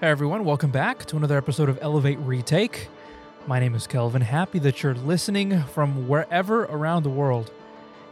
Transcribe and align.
Hey 0.00 0.08
everyone, 0.08 0.44
welcome 0.44 0.72
back 0.72 1.04
to 1.06 1.16
another 1.16 1.38
episode 1.38 1.68
of 1.68 1.78
Elevate 1.80 2.18
Retake. 2.18 2.88
My 3.46 3.60
name 3.60 3.76
is 3.76 3.86
Kelvin. 3.86 4.22
Happy 4.22 4.58
that 4.58 4.82
you're 4.82 4.94
listening 4.94 5.62
from 5.62 6.08
wherever 6.08 6.64
around 6.64 7.04
the 7.04 7.10
world 7.10 7.52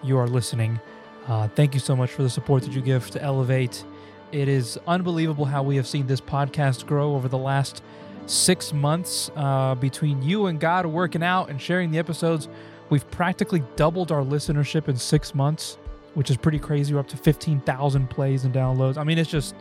you 0.00 0.16
are 0.16 0.28
listening. 0.28 0.78
Uh, 1.26 1.48
thank 1.48 1.74
you 1.74 1.80
so 1.80 1.96
much 1.96 2.10
for 2.10 2.22
the 2.22 2.30
support 2.30 2.62
that 2.62 2.72
you 2.72 2.82
give 2.82 3.10
to 3.10 3.20
Elevate. 3.20 3.84
It 4.30 4.46
is 4.46 4.78
unbelievable 4.86 5.44
how 5.44 5.64
we 5.64 5.74
have 5.74 5.86
seen 5.88 6.06
this 6.06 6.20
podcast 6.20 6.86
grow 6.86 7.16
over 7.16 7.28
the 7.28 7.36
last 7.36 7.82
six 8.26 8.72
months 8.72 9.32
uh, 9.34 9.74
between 9.74 10.22
you 10.22 10.46
and 10.46 10.60
God 10.60 10.86
working 10.86 11.22
out 11.22 11.50
and 11.50 11.60
sharing 11.60 11.90
the 11.90 11.98
episodes. 11.98 12.48
We've 12.90 13.08
practically 13.10 13.64
doubled 13.74 14.12
our 14.12 14.22
listenership 14.22 14.86
in 14.86 14.96
six 14.96 15.34
months, 15.34 15.78
which 16.14 16.30
is 16.30 16.36
pretty 16.36 16.60
crazy. 16.60 16.94
We're 16.94 17.00
up 17.00 17.08
to 17.08 17.16
15,000 17.16 18.08
plays 18.08 18.44
and 18.44 18.54
downloads. 18.54 18.96
I 18.96 19.04
mean, 19.04 19.18
it's 19.18 19.30
just 19.30 19.56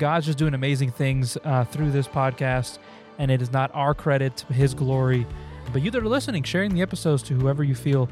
God's 0.00 0.24
just 0.24 0.38
doing 0.38 0.54
amazing 0.54 0.92
things 0.92 1.36
uh, 1.44 1.64
through 1.64 1.90
this 1.90 2.08
podcast, 2.08 2.78
and 3.18 3.30
it 3.30 3.42
is 3.42 3.52
not 3.52 3.70
our 3.74 3.92
credit, 3.92 4.40
His 4.48 4.72
glory, 4.72 5.26
but 5.74 5.82
you 5.82 5.90
that 5.90 6.02
are 6.02 6.08
listening, 6.08 6.42
sharing 6.42 6.74
the 6.74 6.80
episodes 6.80 7.22
to 7.24 7.34
whoever 7.34 7.62
you 7.62 7.74
feel 7.74 8.08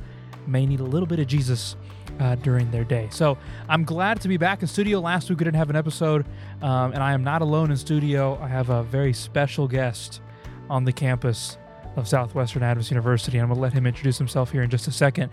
may 0.46 0.66
need 0.66 0.80
a 0.80 0.84
little 0.84 1.06
bit 1.06 1.18
of 1.18 1.26
Jesus 1.26 1.76
uh, 2.20 2.34
during 2.34 2.70
their 2.70 2.84
day. 2.84 3.08
So 3.10 3.38
I'm 3.70 3.84
glad 3.84 4.20
to 4.20 4.28
be 4.28 4.36
back 4.36 4.60
in 4.60 4.68
studio. 4.68 5.00
Last 5.00 5.30
week 5.30 5.38
we 5.38 5.44
didn't 5.44 5.56
have 5.56 5.70
an 5.70 5.76
episode, 5.76 6.26
um, 6.60 6.92
and 6.92 7.02
I 7.02 7.14
am 7.14 7.24
not 7.24 7.40
alone 7.40 7.70
in 7.70 7.78
studio. 7.78 8.38
I 8.42 8.48
have 8.48 8.68
a 8.68 8.82
very 8.82 9.14
special 9.14 9.66
guest 9.66 10.20
on 10.68 10.84
the 10.84 10.92
campus 10.92 11.56
of 11.96 12.06
Southwestern 12.06 12.62
Adventist 12.62 12.90
University. 12.90 13.38
I'm 13.38 13.46
going 13.46 13.56
to 13.56 13.62
let 13.62 13.72
him 13.72 13.86
introduce 13.86 14.18
himself 14.18 14.52
here 14.52 14.62
in 14.62 14.68
just 14.68 14.88
a 14.88 14.92
second. 14.92 15.30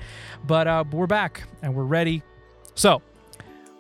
But 0.48 0.68
uh, 0.68 0.86
we're 0.90 1.06
back 1.06 1.44
and 1.62 1.76
we're 1.76 1.84
ready. 1.84 2.24
So 2.76 3.02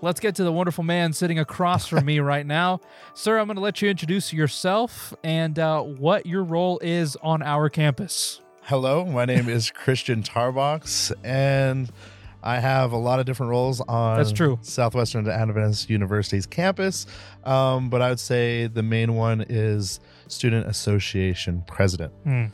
let's 0.05 0.19
get 0.19 0.35
to 0.35 0.43
the 0.43 0.51
wonderful 0.51 0.83
man 0.83 1.11
sitting 1.11 1.39
across 1.39 1.87
from 1.87 2.05
me 2.05 2.19
right 2.33 2.45
now. 2.45 2.79
Sir, 3.15 3.39
I'm 3.39 3.47
going 3.47 3.55
to 3.55 3.61
let 3.61 3.81
you 3.81 3.89
introduce 3.89 4.31
yourself 4.31 5.13
and 5.23 5.57
uh, 5.57 5.81
what 5.81 6.27
your 6.27 6.43
role 6.43 6.79
is 6.83 7.17
on 7.23 7.41
our 7.41 7.69
campus. 7.69 8.39
Hello, 8.61 9.03
my 9.05 9.25
name 9.25 9.49
is 9.49 9.71
Christian 9.71 10.21
Tarbox, 10.21 11.11
and 11.23 11.91
I 12.43 12.59
have 12.59 12.91
a 12.91 12.97
lot 12.97 13.19
of 13.19 13.25
different 13.25 13.49
roles 13.49 13.81
on 13.81 14.17
That's 14.17 14.31
true. 14.31 14.59
Southwestern 14.61 15.27
Adventist 15.27 15.89
University's 15.89 16.45
campus. 16.45 17.07
Um, 17.43 17.89
but 17.89 18.03
I 18.03 18.09
would 18.09 18.19
say 18.19 18.67
the 18.67 18.83
main 18.83 19.15
one 19.15 19.43
is 19.49 19.99
Student 20.27 20.67
Association 20.67 21.63
President. 21.65 22.13
Hmm. 22.23 22.45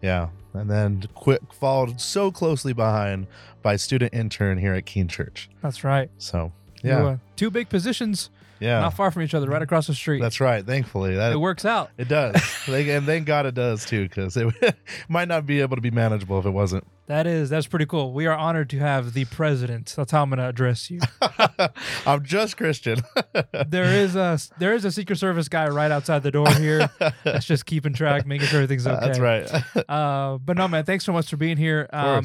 Yeah. 0.00 0.28
And 0.54 0.70
then 0.70 1.04
quick 1.14 1.52
followed 1.52 2.00
so 2.00 2.30
closely 2.30 2.72
behind 2.72 3.26
by 3.62 3.76
student 3.76 4.14
intern 4.14 4.56
here 4.56 4.72
at 4.72 4.86
Keene 4.86 5.08
Church. 5.08 5.50
That's 5.62 5.82
right. 5.82 6.10
So 6.18 6.52
Yeah. 6.84 7.04
uh, 7.04 7.16
two 7.36 7.50
big 7.50 7.68
positions, 7.68 8.30
yeah. 8.60 8.80
not 8.80 8.94
far 8.94 9.10
from 9.10 9.22
each 9.22 9.34
other, 9.34 9.48
right 9.48 9.62
across 9.62 9.86
the 9.86 9.94
street. 9.94 10.20
That's 10.20 10.40
right. 10.40 10.64
Thankfully. 10.64 11.16
That 11.16 11.32
it 11.32 11.36
works 11.36 11.64
out. 11.64 11.90
it 11.98 12.08
does. 12.08 12.34
And 12.68 13.06
thank 13.06 13.26
God 13.26 13.46
it 13.46 13.54
does 13.54 13.84
too, 13.84 14.08
because 14.08 14.36
it 14.36 14.54
might 15.08 15.28
not 15.28 15.46
be 15.46 15.60
able 15.60 15.76
to 15.76 15.82
be 15.82 15.90
manageable 15.90 16.38
if 16.38 16.46
it 16.46 16.50
wasn't. 16.50 16.86
That 17.06 17.26
is 17.26 17.50
that's 17.50 17.66
pretty 17.66 17.84
cool. 17.84 18.14
We 18.14 18.24
are 18.26 18.36
honored 18.36 18.70
to 18.70 18.78
have 18.78 19.12
the 19.12 19.26
president. 19.26 19.92
That's 19.94 20.10
how 20.10 20.22
I'm 20.22 20.30
going 20.30 20.38
to 20.38 20.48
address 20.48 20.90
you. 20.90 21.00
I'm 22.06 22.24
just 22.24 22.56
Christian. 22.56 23.02
there 23.66 23.84
is 23.84 24.16
a 24.16 24.38
there 24.58 24.72
is 24.72 24.86
a 24.86 24.90
Secret 24.90 25.16
Service 25.16 25.48
guy 25.50 25.68
right 25.68 25.90
outside 25.90 26.22
the 26.22 26.30
door 26.30 26.48
here. 26.52 26.88
that's 27.22 27.44
just 27.44 27.66
keeping 27.66 27.92
track, 27.92 28.26
making 28.26 28.46
sure 28.46 28.62
everything's 28.62 28.86
okay. 28.86 29.06
That's 29.06 29.18
right. 29.18 29.50
Uh, 29.86 30.38
but 30.42 30.56
no, 30.56 30.66
man, 30.66 30.84
thanks 30.84 31.04
so 31.04 31.12
much 31.12 31.28
for 31.28 31.36
being 31.36 31.58
here. 31.58 31.90
Um, 31.92 32.24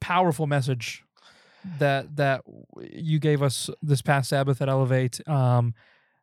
powerful 0.00 0.48
message 0.48 1.04
that 1.78 2.16
that 2.16 2.42
you 2.80 3.18
gave 3.18 3.42
us 3.42 3.68
this 3.82 4.02
past 4.02 4.28
Sabbath 4.30 4.60
at 4.62 4.68
Elevate. 4.68 5.20
Um, 5.28 5.74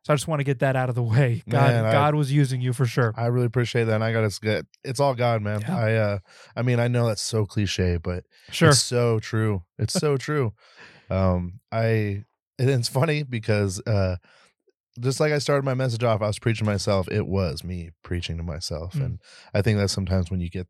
so 0.04 0.12
I 0.12 0.16
just 0.16 0.28
want 0.28 0.40
to 0.40 0.44
get 0.44 0.60
that 0.60 0.74
out 0.76 0.88
of 0.88 0.94
the 0.94 1.02
way. 1.02 1.42
God, 1.48 1.70
Man, 1.70 1.84
I- 1.84 1.92
God 1.92 2.14
was 2.14 2.32
using 2.32 2.60
you 2.60 2.72
for 2.72 2.86
sure. 2.86 3.12
I 3.16 3.26
really 3.26 3.46
appreciate 3.46 3.84
that. 3.84 3.94
And 3.96 4.04
I 4.04 4.12
gotta 4.12 4.36
get 4.40 4.66
it's 4.84 5.00
all 5.00 5.14
God, 5.14 5.42
man. 5.42 5.60
Yeah. 5.62 5.76
I 5.76 5.94
uh 5.94 6.18
I 6.56 6.62
mean 6.62 6.80
I 6.80 6.88
know 6.88 7.06
that's 7.06 7.22
so 7.22 7.44
cliche, 7.46 7.98
but 7.98 8.24
Sure. 8.50 8.70
it's 8.70 8.80
so 8.82 9.18
true. 9.18 9.64
It's 9.78 9.92
so 9.94 10.16
true. 10.16 10.54
Um 11.10 11.60
I 11.70 12.24
and 12.58 12.70
it's 12.70 12.88
funny 12.88 13.22
because 13.22 13.80
uh 13.86 14.16
just 15.00 15.20
like 15.20 15.32
I 15.32 15.38
started 15.38 15.64
my 15.64 15.74
message 15.74 16.02
off, 16.02 16.22
I 16.22 16.26
was 16.26 16.38
preaching 16.40 16.64
to 16.64 16.72
myself. 16.72 17.06
It 17.10 17.26
was 17.26 17.62
me 17.62 17.90
preaching 18.02 18.36
to 18.38 18.42
myself. 18.42 18.94
Mm. 18.94 19.04
And 19.04 19.18
I 19.54 19.62
think 19.62 19.78
that 19.78 19.90
sometimes 19.90 20.30
when 20.30 20.40
you 20.40 20.48
get 20.50 20.66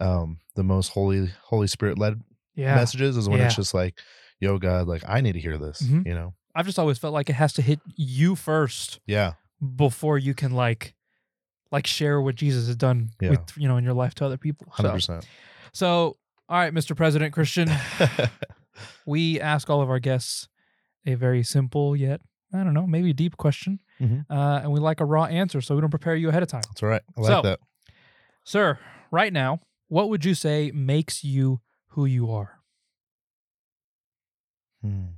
um 0.00 0.38
the 0.56 0.64
most 0.64 0.88
holy 0.88 1.30
Holy 1.44 1.66
Spirit 1.66 1.98
led 1.98 2.20
Yeah. 2.54 2.74
messages 2.74 3.16
is 3.16 3.28
when 3.28 3.40
it's 3.40 3.56
just 3.56 3.74
like, 3.74 3.98
yo 4.40 4.58
God, 4.58 4.86
like 4.88 5.02
I 5.08 5.20
need 5.20 5.32
to 5.32 5.40
hear 5.40 5.58
this, 5.58 5.82
Mhm. 5.82 6.06
you 6.06 6.14
know? 6.14 6.34
I've 6.54 6.66
just 6.66 6.78
always 6.78 6.98
felt 6.98 7.14
like 7.14 7.30
it 7.30 7.34
has 7.34 7.52
to 7.54 7.62
hit 7.62 7.80
you 7.96 8.36
first 8.36 9.00
Yeah. 9.06 9.32
before 9.76 10.18
you 10.18 10.34
can 10.34 10.52
like 10.52 10.94
like 11.70 11.86
share 11.86 12.20
what 12.20 12.34
Jesus 12.34 12.66
has 12.66 12.76
done 12.76 13.08
Yeah. 13.20 13.30
with 13.30 13.40
you 13.56 13.66
know 13.68 13.78
in 13.78 13.84
your 13.84 13.94
life 13.94 14.14
to 14.16 14.26
other 14.26 14.36
people. 14.36 14.66
So, 14.76 14.90
percent. 14.92 15.26
so 15.72 16.16
all 16.48 16.58
right, 16.58 16.74
Mr. 16.74 16.94
President 16.94 17.32
Christian, 17.32 17.70
we 19.06 19.40
ask 19.40 19.68
all 19.70 19.80
of 19.80 19.88
our 19.90 19.98
guests 19.98 20.48
a 21.06 21.14
very 21.14 21.42
simple 21.42 21.96
yet 21.96 22.20
I 22.54 22.62
don't 22.64 22.74
know, 22.74 22.86
maybe 22.86 23.14
deep 23.14 23.38
question, 23.38 23.80
Mhm. 23.98 24.26
uh, 24.28 24.60
and 24.62 24.70
we 24.72 24.78
like 24.78 25.00
a 25.00 25.06
raw 25.06 25.24
answer, 25.24 25.62
so 25.62 25.74
we 25.74 25.80
don't 25.80 25.88
prepare 25.88 26.14
you 26.14 26.28
ahead 26.28 26.42
of 26.42 26.50
time. 26.50 26.60
That's 26.68 26.82
right. 26.82 27.00
I 27.16 27.20
like 27.22 27.30
So- 27.30 27.40
that. 27.40 27.60
Sir, 28.44 28.78
right 29.10 29.32
now, 29.32 29.60
what 29.88 30.10
would 30.10 30.22
you 30.26 30.34
say 30.34 30.70
makes 30.74 31.24
you 31.24 31.62
who 31.92 32.04
you 32.06 32.30
are? 32.30 32.60
Hmm. 34.82 35.16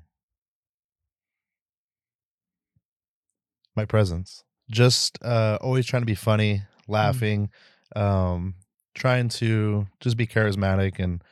My 3.77 3.85
presence. 3.85 4.45
Just 4.71 5.19
uh 5.23 5.59
always 5.61 5.87
trying 5.87 6.03
to 6.03 6.07
be 6.07 6.15
funny, 6.15 6.63
laughing, 6.89 7.51
um, 7.95 8.55
trying 8.95 9.29
to 9.29 9.87
just 10.01 10.17
be 10.17 10.27
charismatic 10.27 10.99
and 10.99 11.23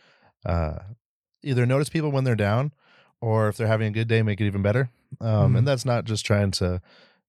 uh 0.44 0.78
either 1.42 1.66
notice 1.66 1.88
people 1.88 2.10
when 2.10 2.24
they're 2.24 2.34
down 2.36 2.72
or 3.20 3.48
if 3.48 3.56
they're 3.56 3.66
having 3.66 3.88
a 3.88 3.90
good 3.92 4.08
day, 4.08 4.22
make 4.22 4.40
it 4.40 4.46
even 4.46 4.62
better. 4.62 4.90
Um 5.20 5.54
Mhm. 5.54 5.58
and 5.58 5.68
that's 5.68 5.84
not 5.84 6.04
just 6.04 6.26
trying 6.26 6.50
to 6.52 6.80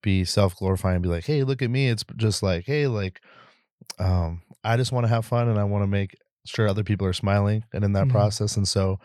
be 0.01 0.25
self 0.25 0.57
glorifying 0.57 0.95
and 0.97 1.03
be 1.03 1.09
like, 1.09 1.25
hey, 1.25 1.43
look 1.43 1.61
at 1.61 1.69
me. 1.69 1.89
It's 1.89 2.03
just 2.17 2.43
like, 2.43 2.65
hey, 2.65 2.87
like 2.87 3.21
um, 3.99 4.41
I 4.63 4.77
just 4.77 4.91
want 4.91 5.05
to 5.05 5.09
have 5.09 5.25
fun 5.25 5.49
and 5.49 5.59
I 5.59 5.63
want 5.65 5.83
to 5.83 5.87
make 5.87 6.15
sure 6.45 6.67
other 6.67 6.83
people 6.83 7.07
are 7.07 7.13
smiling 7.13 7.63
and 7.73 7.83
in 7.83 7.93
that 7.93 8.07
Mhm. 8.07 8.11
process. 8.11 8.57
And 8.57 8.67
so 8.67 8.99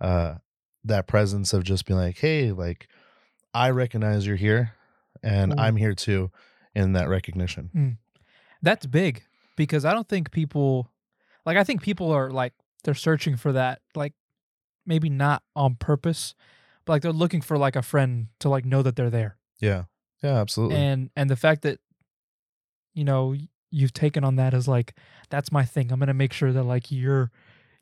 uh 0.00 0.36
that 0.84 1.06
presence 1.06 1.52
of 1.52 1.62
just 1.62 1.86
being 1.86 1.98
like, 1.98 2.18
hey, 2.18 2.50
like 2.52 2.88
I 3.54 3.70
recognize 3.70 4.26
you're 4.26 4.36
here 4.36 4.72
and 5.22 5.52
Cool. 5.52 5.60
I'm 5.60 5.76
here 5.76 5.94
too 5.94 6.30
in 6.74 6.92
that 6.94 7.08
recognition. 7.08 7.98
That's 8.62 8.86
big 8.86 9.22
because 9.56 9.84
I 9.84 9.92
don't 9.92 10.08
think 10.08 10.30
people 10.30 10.90
like 11.46 11.56
I 11.56 11.64
think 11.64 11.82
people 11.82 12.10
are 12.10 12.30
like 12.30 12.52
they're 12.84 12.94
searching 12.94 13.36
for 13.36 13.52
that 13.52 13.80
like 13.94 14.14
maybe 14.86 15.08
not 15.08 15.42
on 15.54 15.76
purpose, 15.76 16.34
but 16.84 16.94
like 16.94 17.02
they're 17.02 17.12
looking 17.12 17.40
for 17.42 17.56
like 17.58 17.76
a 17.76 17.82
friend 17.82 18.28
to 18.40 18.48
like 18.48 18.64
know 18.64 18.82
that 18.82 18.96
they're 18.96 19.10
there. 19.10 19.36
Yeah. 19.60 19.84
Yeah, 20.22 20.40
absolutely. 20.40 20.76
And 20.76 21.10
and 21.16 21.28
the 21.30 21.36
fact 21.36 21.62
that 21.62 21.78
you 22.94 23.04
know 23.04 23.34
you've 23.72 23.92
taken 23.92 24.22
on 24.22 24.36
that 24.36 24.54
as 24.54 24.68
like 24.68 24.94
that's 25.30 25.50
my 25.50 25.64
thing. 25.64 25.90
I'm 25.90 25.98
going 25.98 26.06
to 26.08 26.14
make 26.14 26.32
sure 26.32 26.52
that 26.52 26.62
like 26.64 26.92
you're 26.92 27.30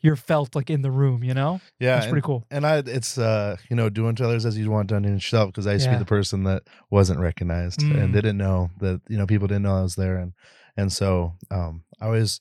you're 0.02 0.16
felt 0.16 0.54
like 0.54 0.70
in 0.70 0.80
the 0.80 0.90
room, 0.90 1.22
you 1.22 1.34
know? 1.34 1.60
yeah. 1.78 1.98
It's 1.98 2.06
pretty 2.06 2.24
cool. 2.24 2.46
and 2.50 2.64
I 2.66 2.78
it's 2.78 3.18
uh, 3.18 3.56
you 3.68 3.76
know, 3.76 3.90
doing 3.90 4.14
to 4.16 4.24
others 4.24 4.46
as 4.46 4.56
you 4.56 4.70
want 4.70 4.88
done 4.88 5.02
to 5.02 5.10
yourself 5.10 5.48
because 5.48 5.66
I 5.66 5.74
used 5.74 5.84
to 5.84 5.90
be 5.90 5.98
the 5.98 6.06
person 6.06 6.44
that 6.44 6.62
wasn't 6.90 7.20
recognized 7.20 7.80
Mm. 7.80 8.02
and 8.02 8.12
didn't 8.14 8.38
know 8.38 8.70
that, 8.78 9.02
you 9.08 9.18
know, 9.18 9.26
people 9.26 9.46
didn't 9.48 9.64
know 9.64 9.76
I 9.76 9.82
was 9.82 9.96
there 9.96 10.16
and 10.16 10.32
and 10.76 10.90
so 10.92 11.34
um 11.50 11.82
I 12.00 12.06
always 12.06 12.40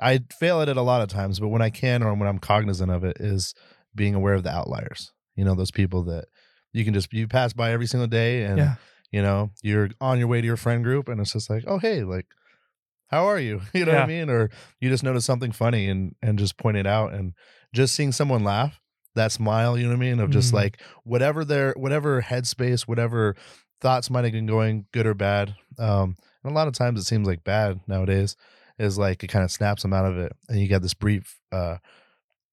I 0.00 0.20
fail 0.38 0.60
at 0.62 0.68
it 0.68 0.76
a 0.76 0.82
lot 0.82 1.02
of 1.02 1.08
times, 1.08 1.40
but 1.40 1.48
when 1.48 1.62
I 1.62 1.70
can 1.70 2.02
or 2.02 2.14
when 2.14 2.28
I'm 2.28 2.38
cognizant 2.38 2.90
of 2.90 3.02
it 3.04 3.16
is 3.20 3.54
being 3.94 4.14
aware 4.14 4.34
of 4.34 4.42
the 4.42 4.50
outliers. 4.50 5.12
You 5.36 5.44
know, 5.44 5.54
those 5.54 5.70
people 5.70 6.02
that 6.04 6.26
you 6.72 6.84
can 6.84 6.94
just 6.94 7.12
you 7.12 7.26
pass 7.26 7.52
by 7.52 7.72
every 7.72 7.86
single 7.86 8.06
day 8.06 8.44
and 8.44 8.58
Yeah. 8.58 8.74
you 9.10 9.22
know, 9.22 9.50
you're 9.62 9.90
on 10.00 10.18
your 10.20 10.28
way 10.28 10.40
to 10.40 10.46
your 10.46 10.56
friend 10.56 10.84
group 10.84 11.08
and 11.08 11.20
it's 11.20 11.32
just 11.32 11.50
like, 11.50 11.64
oh 11.66 11.78
hey, 11.78 12.04
like 12.04 12.26
how 13.12 13.26
are 13.26 13.38
you? 13.38 13.60
You 13.74 13.84
know 13.84 13.92
what 13.94 14.02
I 14.02 14.06
mean? 14.06 14.28
Or 14.30 14.50
you 14.80 14.88
just 14.88 15.04
notice 15.04 15.24
something 15.24 15.52
funny 15.52 15.88
and 15.88 16.14
and 16.22 16.38
just 16.38 16.56
point 16.56 16.76
it 16.78 16.86
out 16.86 17.12
and 17.14 17.34
just 17.72 17.94
seeing 17.94 18.10
someone 18.12 18.42
laugh, 18.42 18.80
that 19.14 19.30
smile, 19.32 19.76
you 19.78 19.84
know 19.84 19.90
what 19.90 19.96
I 20.04 20.10
mean? 20.10 20.18
Of 20.20 20.30
just 20.30 20.50
Mhm. 20.52 20.56
like 20.56 20.80
whatever 21.04 21.44
their 21.44 21.72
whatever 21.76 22.22
headspace, 22.22 22.82
whatever 22.88 23.36
thoughts 23.80 24.10
might 24.10 24.24
have 24.24 24.32
been 24.32 24.46
going, 24.46 24.86
good 24.92 25.06
or 25.06 25.14
bad. 25.14 25.54
Um, 25.78 26.16
and 26.42 26.52
a 26.52 26.54
lot 26.54 26.68
of 26.68 26.74
times 26.74 26.98
it 27.00 27.04
seems 27.04 27.26
like 27.28 27.44
bad 27.44 27.80
nowadays 27.86 28.34
is 28.78 28.96
like 28.98 29.22
it 29.22 29.28
kind 29.28 29.44
of 29.44 29.50
snaps 29.50 29.82
them 29.82 29.92
out 29.92 30.06
of 30.06 30.16
it, 30.18 30.32
and 30.48 30.58
you 30.60 30.66
get 30.66 30.82
this 30.82 30.94
brief 30.94 31.38
uh 31.52 31.76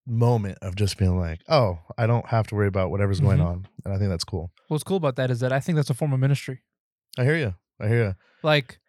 moment 0.05 0.57
of 0.61 0.75
just 0.75 0.97
being 0.97 1.19
like, 1.19 1.39
oh, 1.49 1.79
I 1.97 2.07
don't 2.07 2.25
have 2.27 2.47
to 2.47 2.55
worry 2.55 2.67
about 2.67 2.89
whatever's 2.89 3.19
going 3.19 3.39
Mhm. 3.39 3.45
on, 3.45 3.67
and 3.85 3.93
I 3.93 3.97
think 3.97 4.09
that's 4.09 4.23
cool. 4.23 4.51
What's 4.67 4.83
cool 4.83 4.97
about 4.97 5.15
that 5.17 5.29
is 5.29 5.39
that 5.41 5.51
I 5.53 5.59
think 5.59 5.75
that's 5.75 5.89
a 5.89 5.93
form 5.93 6.13
of 6.13 6.19
ministry. 6.19 6.61
I 7.17 7.23
hear 7.23 7.35
you. 7.37 7.55
I 7.79 7.87
hear 7.87 8.03
you. 8.05 8.15
like 8.43 8.79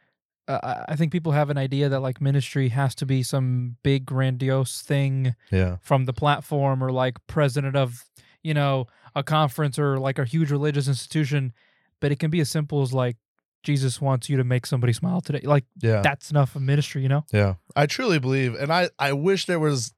uh, 0.55 0.61
I- 0.89 0.93
I 0.93 0.97
think 0.97 1.13
people 1.13 1.33
have 1.33 1.51
an 1.51 1.59
idea 1.59 1.89
that 1.89 2.01
like 2.01 2.21
ministry 2.21 2.69
has 2.71 2.95
to 2.97 3.07
be 3.07 3.23
some 3.23 3.77
big 3.83 4.05
grandiose 4.07 4.83
thing 4.83 5.35
Yeah. 5.51 5.77
from 5.83 6.05
the 6.07 6.13
platform 6.13 6.83
or 6.83 6.91
like 6.93 7.17
president 7.27 7.77
of 7.77 8.05
you 8.43 8.55
know 8.55 8.87
a 9.15 9.23
conference 9.23 9.79
or 9.79 9.99
like 9.99 10.19
a 10.19 10.25
huge 10.25 10.51
religious 10.51 10.89
institution 10.89 11.53
but 12.01 12.11
it 12.13 12.19
can 12.19 12.31
be 12.31 12.41
as 12.41 12.49
simple 12.51 12.81
as 12.83 12.93
like 12.93 13.17
Jesus 13.63 14.01
wants 14.01 14.31
you 14.31 14.39
to 14.39 14.45
make 14.45 14.65
somebody 14.65 14.95
smile 14.95 15.21
today. 15.21 15.43
Like 15.45 15.67
Yeah. 15.83 16.01
that's 16.01 16.31
enough 16.31 16.57
of 16.57 16.63
ministry, 16.63 17.03
you 17.03 17.11
know? 17.11 17.27
Yeah, 17.31 17.57
I 17.77 17.85
truly 17.85 18.19
believe, 18.19 18.55
and 18.55 18.73
I 18.73 18.89
I 18.99 19.13
wish 19.13 19.45
there 19.45 19.61
was 19.61 19.93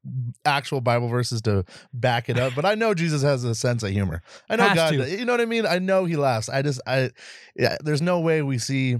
actual 0.44 0.80
Bible 0.80 1.06
verses 1.06 1.40
to 1.42 1.64
back 1.92 2.28
it 2.28 2.36
up, 2.40 2.54
but 2.56 2.64
I 2.64 2.74
know 2.74 2.92
Jesus 2.92 3.22
has 3.22 3.44
a 3.44 3.54
sense 3.54 3.84
of 3.84 3.90
humor. 3.90 4.20
I 4.50 4.56
know 4.56 4.66
Has 4.66 4.74
God, 4.74 4.90
to. 4.90 5.08
you 5.16 5.24
know 5.24 5.32
what 5.34 5.40
I 5.40 5.44
mean. 5.44 5.64
I 5.64 5.78
know 5.78 6.06
He 6.06 6.16
laughs. 6.16 6.48
I 6.48 6.62
just 6.62 6.80
I 6.88 7.10
yeah. 7.54 7.76
There's 7.84 8.02
no 8.02 8.18
way 8.18 8.42
we 8.42 8.58
see 8.58 8.96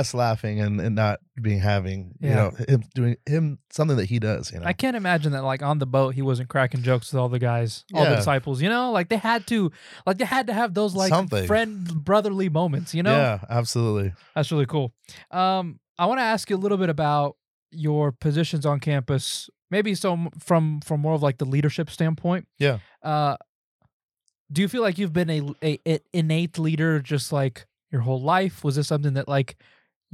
us 0.00 0.14
laughing 0.14 0.60
and, 0.60 0.80
and 0.80 0.94
not 0.94 1.20
being 1.40 1.58
having 1.60 2.14
you 2.20 2.28
Yeah. 2.30 2.34
know 2.36 2.50
him 2.68 2.82
doing 2.94 3.16
him 3.26 3.58
something 3.70 3.96
that 3.96 4.06
He 4.06 4.18
does. 4.18 4.52
You 4.52 4.60
know, 4.60 4.66
I 4.66 4.72
can't 4.72 4.96
imagine 4.96 5.32
that 5.32 5.42
like 5.44 5.62
on 5.62 5.78
the 5.78 5.86
boat 5.86 6.14
he 6.14 6.22
wasn't 6.22 6.48
cracking 6.48 6.82
jokes 6.82 7.12
with 7.12 7.20
all 7.20 7.28
the 7.28 7.38
guys, 7.38 7.84
all 7.94 8.04
the 8.04 8.10
Yeah. 8.10 8.16
disciples, 8.16 8.62
you 8.62 8.68
know? 8.68 8.92
Like 8.92 9.08
they 9.08 9.16
had 9.16 9.46
to 9.48 9.70
like 10.06 10.18
they 10.18 10.24
had 10.24 10.46
to 10.48 10.52
have 10.52 10.74
those 10.74 10.94
like 10.94 11.08
Something. 11.10 11.46
friend 11.46 12.04
brotherly 12.04 12.48
moments, 12.48 12.94
you 12.94 13.02
know? 13.02 13.16
Yeah, 13.16 13.38
absolutely. 13.48 14.12
That's 14.34 14.50
really 14.52 14.66
cool. 14.66 14.92
Um, 15.30 15.80
I 15.98 16.06
want 16.06 16.18
to 16.18 16.24
ask 16.24 16.50
you 16.50 16.56
a 16.56 16.58
little 16.64 16.78
bit 16.78 16.88
about 16.90 17.36
your 17.70 18.12
positions 18.12 18.64
on 18.66 18.78
campus, 18.80 19.50
maybe 19.70 19.94
so 19.94 20.28
from 20.38 20.80
from 20.80 21.00
more 21.00 21.14
of 21.14 21.22
like 21.22 21.38
the 21.38 21.44
leadership 21.44 21.90
standpoint. 21.90 22.46
Yeah. 22.58 22.78
Uh, 23.02 23.36
do 24.52 24.60
you 24.62 24.68
feel 24.68 24.82
like 24.82 24.98
you've 24.98 25.12
been 25.12 25.30
a, 25.30 25.40
a, 25.62 25.78
a 25.86 25.98
innate 26.12 26.58
leader 26.58 27.00
just 27.00 27.32
like 27.32 27.66
your 27.90 28.02
whole 28.02 28.20
life? 28.20 28.62
Was 28.62 28.76
this 28.76 28.88
something 28.88 29.14
that 29.14 29.26
like 29.28 29.56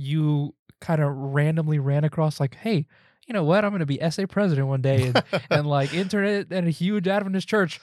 you 0.01 0.55
kind 0.81 1.03
of 1.03 1.13
randomly 1.15 1.79
ran 1.79 2.05
across? 2.05 2.41
Like, 2.41 2.55
hey, 2.57 2.87
you 3.27 3.33
know 3.35 3.45
what? 3.45 3.65
I'm 3.65 3.71
going 3.71 3.81
to 3.81 3.87
be 3.87 4.01
SA 4.11 4.27
president 4.27 4.67
one 4.69 4.83
day 4.83 5.05
and, 5.05 5.23
and 5.51 5.67
like 5.69 5.93
intern 5.93 6.47
at 6.51 6.65
a 6.65 6.71
huge 6.71 7.07
Adventist 7.07 7.49
church. 7.49 7.81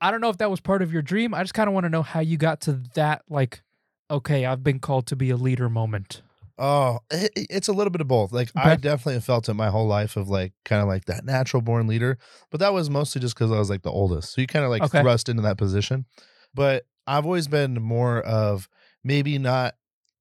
I 0.00 0.10
don't 0.10 0.20
know 0.20 0.28
if 0.28 0.38
that 0.38 0.50
was 0.50 0.60
part 0.60 0.82
of 0.82 0.92
your 0.92 1.02
dream. 1.02 1.32
I 1.34 1.42
just 1.42 1.54
kind 1.54 1.68
of 1.68 1.74
want 1.74 1.84
to 1.84 1.90
know 1.90 2.02
how 2.02 2.20
you 2.20 2.36
got 2.36 2.60
to 2.62 2.72
that 2.94 3.22
like 3.28 3.62
okay, 4.08 4.46
I've 4.46 4.62
been 4.62 4.78
called 4.78 5.06
to 5.08 5.16
be 5.16 5.30
a 5.30 5.36
leader 5.36 5.68
moment. 5.68 6.22
Oh, 6.58 7.00
it, 7.10 7.32
it- 7.34 7.46
it's 7.50 7.68
a 7.68 7.72
little 7.72 7.90
bit 7.90 8.00
of 8.00 8.06
both. 8.08 8.30
Like 8.32 8.50
Okay. 8.56 8.70
I 8.70 8.76
definitely 8.76 9.20
felt 9.20 9.48
it 9.48 9.54
my 9.54 9.68
whole 9.68 9.86
life 9.86 10.16
of 10.16 10.28
like 10.28 10.52
kind 10.64 10.80
of 10.80 10.86
like 10.88 11.06
that 11.06 11.24
natural 11.24 11.60
born 11.60 11.86
leader, 11.88 12.16
but 12.50 12.60
that 12.60 12.72
was 12.72 12.88
mostly 12.88 13.20
just 13.20 13.34
because 13.34 13.50
I 13.50 13.58
was 13.58 13.68
like 13.68 13.82
the 13.82 13.90
oldest. 13.90 14.32
So 14.34 14.40
you 14.40 14.46
kind 14.46 14.64
of 14.64 14.70
like 14.70 14.82
Okay. 14.84 15.00
thrust 15.02 15.28
into 15.28 15.42
that 15.42 15.58
position. 15.58 16.06
But 16.54 16.86
I've 17.06 17.24
always 17.26 17.48
been 17.48 17.74
more 17.82 18.20
of 18.20 18.68
maybe 19.02 19.38
not 19.38 19.74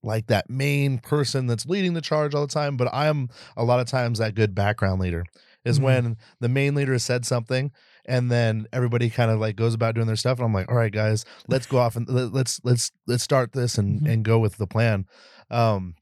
like 0.05 0.27
that 0.27 0.49
main 0.49 0.99
person 0.99 1.47
that's 1.47 1.65
leading 1.65 1.93
the 1.93 2.01
charge 2.01 2.33
all 2.35 2.45
the 2.45 2.53
time, 2.53 2.77
but 2.77 2.87
I'm 2.93 3.29
a 3.57 3.63
lot 3.65 3.79
of 3.79 3.87
times 3.87 4.19
that 4.19 4.35
good 4.35 4.53
background 4.55 5.01
leader 5.01 5.25
is 5.65 5.79
Mhm. 5.79 5.83
when 5.83 6.17
the 6.39 6.49
main 6.49 6.75
leader 6.75 6.93
has 6.93 7.03
said 7.03 7.25
something 7.25 7.71
and 8.05 8.29
then 8.31 8.67
everybody 8.71 9.09
kind 9.09 9.31
of 9.31 9.39
like 9.39 9.55
goes 9.55 9.73
about 9.73 9.95
doing 9.95 10.05
their 10.07 10.15
stuff 10.15 10.37
and 10.37 10.45
I'm 10.45 10.53
like, 10.53 10.69
"All 10.69 10.77
right, 10.77 10.91
guys, 10.93 11.25
let's 11.47 11.65
go 11.65 11.79
off 11.79 11.95
and 11.95 12.07
let- 12.07 12.31
let's 12.33 12.61
let's 12.63 12.91
let's 13.07 13.23
start 13.23 13.51
this 13.53 13.77
and 13.79 14.01
Mhm. 14.01 14.09
and 14.13 14.23
go 14.25 14.37
with 14.39 14.57
the 14.57 14.67
plan." 14.67 15.05
Um 15.49 15.95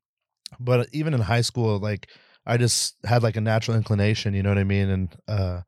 but 0.59 0.87
even 0.93 1.13
in 1.15 1.21
high 1.21 1.41
school 1.41 1.79
like 1.79 2.07
i 2.45 2.57
just 2.57 2.95
had 3.05 3.23
like 3.23 3.35
a 3.35 3.41
natural 3.41 3.75
inclination 3.75 4.35
you 4.35 4.43
know 4.43 4.49
what 4.49 4.57
i 4.59 4.63
mean 4.63 4.87
and 4.87 5.15
uh 5.27 5.61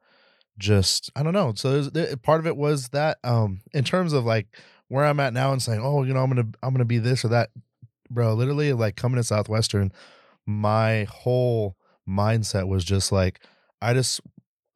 just 0.60 1.10
i 1.16 1.24
don't 1.24 1.34
know 1.34 1.54
so 1.56 1.82
there, 1.82 2.16
part 2.18 2.40
of 2.40 2.46
it 2.48 2.56
was 2.56 2.90
that 2.90 3.18
um 3.24 3.62
in 3.74 3.84
terms 3.84 4.14
of 4.14 4.26
like 4.26 4.48
where 4.88 5.04
i'm 5.06 5.20
at 5.20 5.34
now 5.34 5.52
and 5.52 5.62
saying 5.62 5.82
oh 5.84 6.04
you 6.04 6.14
know 6.14 6.22
i'm 6.22 6.30
gonna 6.30 6.48
i'm 6.62 6.72
gonna 6.74 6.86
be 6.86 7.00
this 7.00 7.26
or 7.26 7.30
that 7.30 7.50
bro 8.10 8.34
literally 8.34 8.74
like 8.74 8.96
coming 8.96 9.18
to 9.18 9.24
southwestern 9.24 9.92
my 10.46 11.06
whole 11.06 11.76
mindset 12.08 12.68
was 12.68 12.84
just 12.84 13.12
like 13.12 13.40
i 13.82 13.94
just 13.94 14.22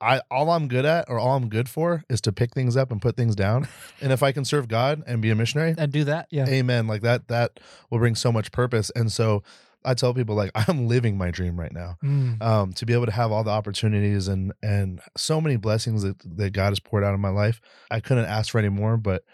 I 0.01 0.21
all 0.31 0.49
I'm 0.49 0.69
good 0.69 0.85
at 0.85 1.09
or 1.09 1.19
all 1.19 1.35
I'm 1.35 1.49
good 1.49 1.67
for 1.67 2.05
is 2.09 2.21
to 2.21 2.31
pick 2.31 2.53
things 2.53 2.77
up 2.77 2.89
and 2.89 3.01
put 3.01 3.17
things 3.17 3.35
down. 3.35 3.67
and 4.01 4.13
if 4.13 4.23
I 4.23 4.31
can 4.31 4.45
serve 4.45 4.69
God 4.69 5.03
and 5.05 5.21
be 5.21 5.29
a 5.29 5.35
missionary, 5.35 5.75
And 5.77 5.91
do 5.91 6.05
that. 6.05 6.27
Yeah. 6.31 6.47
amen 6.47 6.87
like 6.87 7.01
that 7.01 7.27
that 7.27 7.59
will 7.89 7.99
bring 7.99 8.15
so 8.15 8.31
much 8.31 8.53
purpose 8.53 8.89
and 8.95 9.11
so 9.11 9.43
i 9.83 9.93
tell 9.93 10.13
people 10.13 10.35
like 10.35 10.51
i'm 10.55 10.87
living 10.87 11.17
my 11.17 11.31
dream 11.31 11.59
right 11.59 11.73
now 11.73 11.97
Mm. 12.01 12.41
um 12.41 12.71
to 12.73 12.85
be 12.85 12.93
able 12.93 13.07
to 13.07 13.11
have 13.11 13.33
all 13.33 13.43
the 13.43 13.51
opportunities 13.51 14.29
and 14.29 14.53
and 14.63 15.01
so 15.17 15.41
many 15.41 15.57
blessings 15.57 16.03
that, 16.03 16.15
that 16.37 16.51
god 16.53 16.69
has 16.69 16.79
poured 16.79 17.03
out 17.03 17.13
in 17.13 17.19
my 17.19 17.27
life 17.29 17.59
i 17.91 17.99
couldn't 17.99 18.23
ask 18.25 18.51
for 18.53 18.59
any 18.59 18.69
more 18.69 18.95
but 18.95 19.25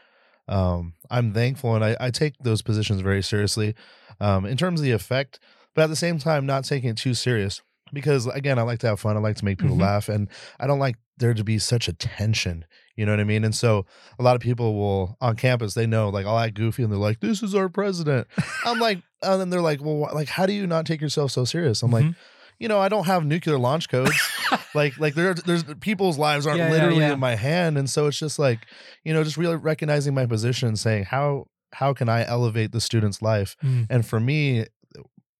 um 0.47 0.93
i'm 1.09 1.33
thankful 1.33 1.75
and 1.75 1.83
i, 1.83 1.95
I 1.99 2.11
take 2.11 2.33
those 2.39 2.61
positions 2.61 3.01
very 3.01 3.23
seriously 3.23 3.73
um 4.19 4.45
in 4.45 4.57
terms 4.57 4.79
of 4.79 4.83
the 4.83 4.91
effect 4.91 5.39
but 5.73 5.83
at 5.85 5.89
the 5.89 5.95
same 5.95 6.19
time 6.19 6.45
not 6.45 6.65
taking 6.65 6.89
it 6.91 6.97
too 6.97 7.13
serious 7.15 7.61
because 7.93 8.27
again 8.27 8.59
i 8.59 8.61
like 8.61 8.79
to 8.79 8.87
have 8.87 8.99
fun 8.99 9.17
i 9.17 9.19
like 9.19 9.37
to 9.37 9.45
make 9.45 9.57
people 9.57 9.75
Mhm. 9.77 9.81
laugh 9.81 10.09
and 10.09 10.29
i 10.59 10.67
don't 10.67 10.79
like 10.79 10.97
there 11.17 11.33
to 11.33 11.43
be 11.43 11.57
such 11.59 11.87
a 11.87 11.93
tension 11.93 12.65
you 12.95 13.05
know 13.05 13.11
what 13.13 13.19
i 13.19 13.23
mean 13.23 13.43
and 13.43 13.55
so 13.55 13.85
a 14.19 14.23
lot 14.23 14.35
of 14.35 14.41
people 14.41 14.75
will 14.75 15.17
on 15.21 15.35
campus 15.35 15.73
they 15.73 15.87
know 15.87 16.09
like 16.09 16.25
i'll 16.25 16.37
act 16.37 16.53
goofy 16.55 16.83
and 16.83 16.91
they're 16.91 16.99
like 16.99 17.19
this 17.21 17.41
is 17.41 17.55
our 17.55 17.69
president 17.69 18.27
i'm 18.65 18.79
like 18.79 19.01
and 19.23 19.39
then 19.41 19.49
they're 19.49 19.61
like 19.61 19.81
well 19.83 20.05
wh- 20.09 20.13
like 20.13 20.27
how 20.27 20.45
do 20.45 20.53
you 20.53 20.67
not 20.67 20.85
take 20.85 21.01
yourself 21.01 21.31
so 21.31 21.43
serious 21.45 21.81
i'm 21.83 21.91
like 21.91 22.05
Mhm. 22.05 22.15
You 22.59 22.67
know 22.67 22.79
i 22.79 22.87
don't 22.89 23.05
have 23.05 23.25
nuclear 23.25 23.57
launch 23.57 23.89
codes 23.89 24.15
like 24.75 24.97
like 24.99 25.13
there 25.15 25.33
there's 25.33 25.63
people's 25.81 26.17
lives 26.17 26.45
aren't 26.47 26.59
Yeah, 26.59 26.67
yeah, 26.67 26.71
literally 26.73 26.99
yeah. 27.01 27.13
in 27.13 27.19
my 27.19 27.35
hand 27.35 27.77
and 27.77 27.89
so 27.89 28.07
it's 28.07 28.19
just 28.19 28.39
like 28.39 28.59
you 29.03 29.13
know 29.13 29.23
just 29.23 29.37
really 29.37 29.55
recognizing 29.55 30.13
my 30.13 30.25
position 30.25 30.75
saying 30.75 31.05
how 31.05 31.45
how 31.73 31.93
can 31.93 32.07
i 32.09 32.25
elevate 32.25 32.71
the 32.71 32.81
student's 32.81 33.21
life 33.21 33.55
Mm. 33.63 33.87
and 33.89 34.05
for 34.05 34.19
me 34.19 34.65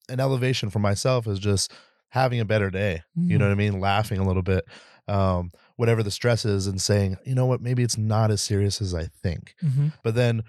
an 0.09 0.19
elevation 0.19 0.69
for 0.69 0.79
myself 0.79 1.27
is 1.27 1.39
just 1.39 1.71
having 2.09 2.39
a 2.39 2.45
better 2.45 2.69
day 2.69 3.01
you 3.15 3.37
know 3.37 3.45
Mm. 3.45 3.49
what 3.49 3.53
i 3.53 3.55
mean 3.55 3.79
laughing 3.79 4.19
a 4.19 4.27
little 4.27 4.43
bit 4.43 4.65
um 5.07 5.51
whatever 5.75 6.01
the 6.03 6.11
stress 6.11 6.45
is 6.45 6.65
and 6.67 6.81
saying 6.81 7.17
you 7.25 7.35
know 7.35 7.45
what 7.45 7.61
maybe 7.61 7.83
it's 7.83 7.97
not 7.97 8.31
as 8.31 8.41
serious 8.41 8.81
as 8.81 8.93
i 8.93 9.05
think 9.23 9.53
Mhm. 9.63 9.93
but 10.03 10.15
then 10.15 10.43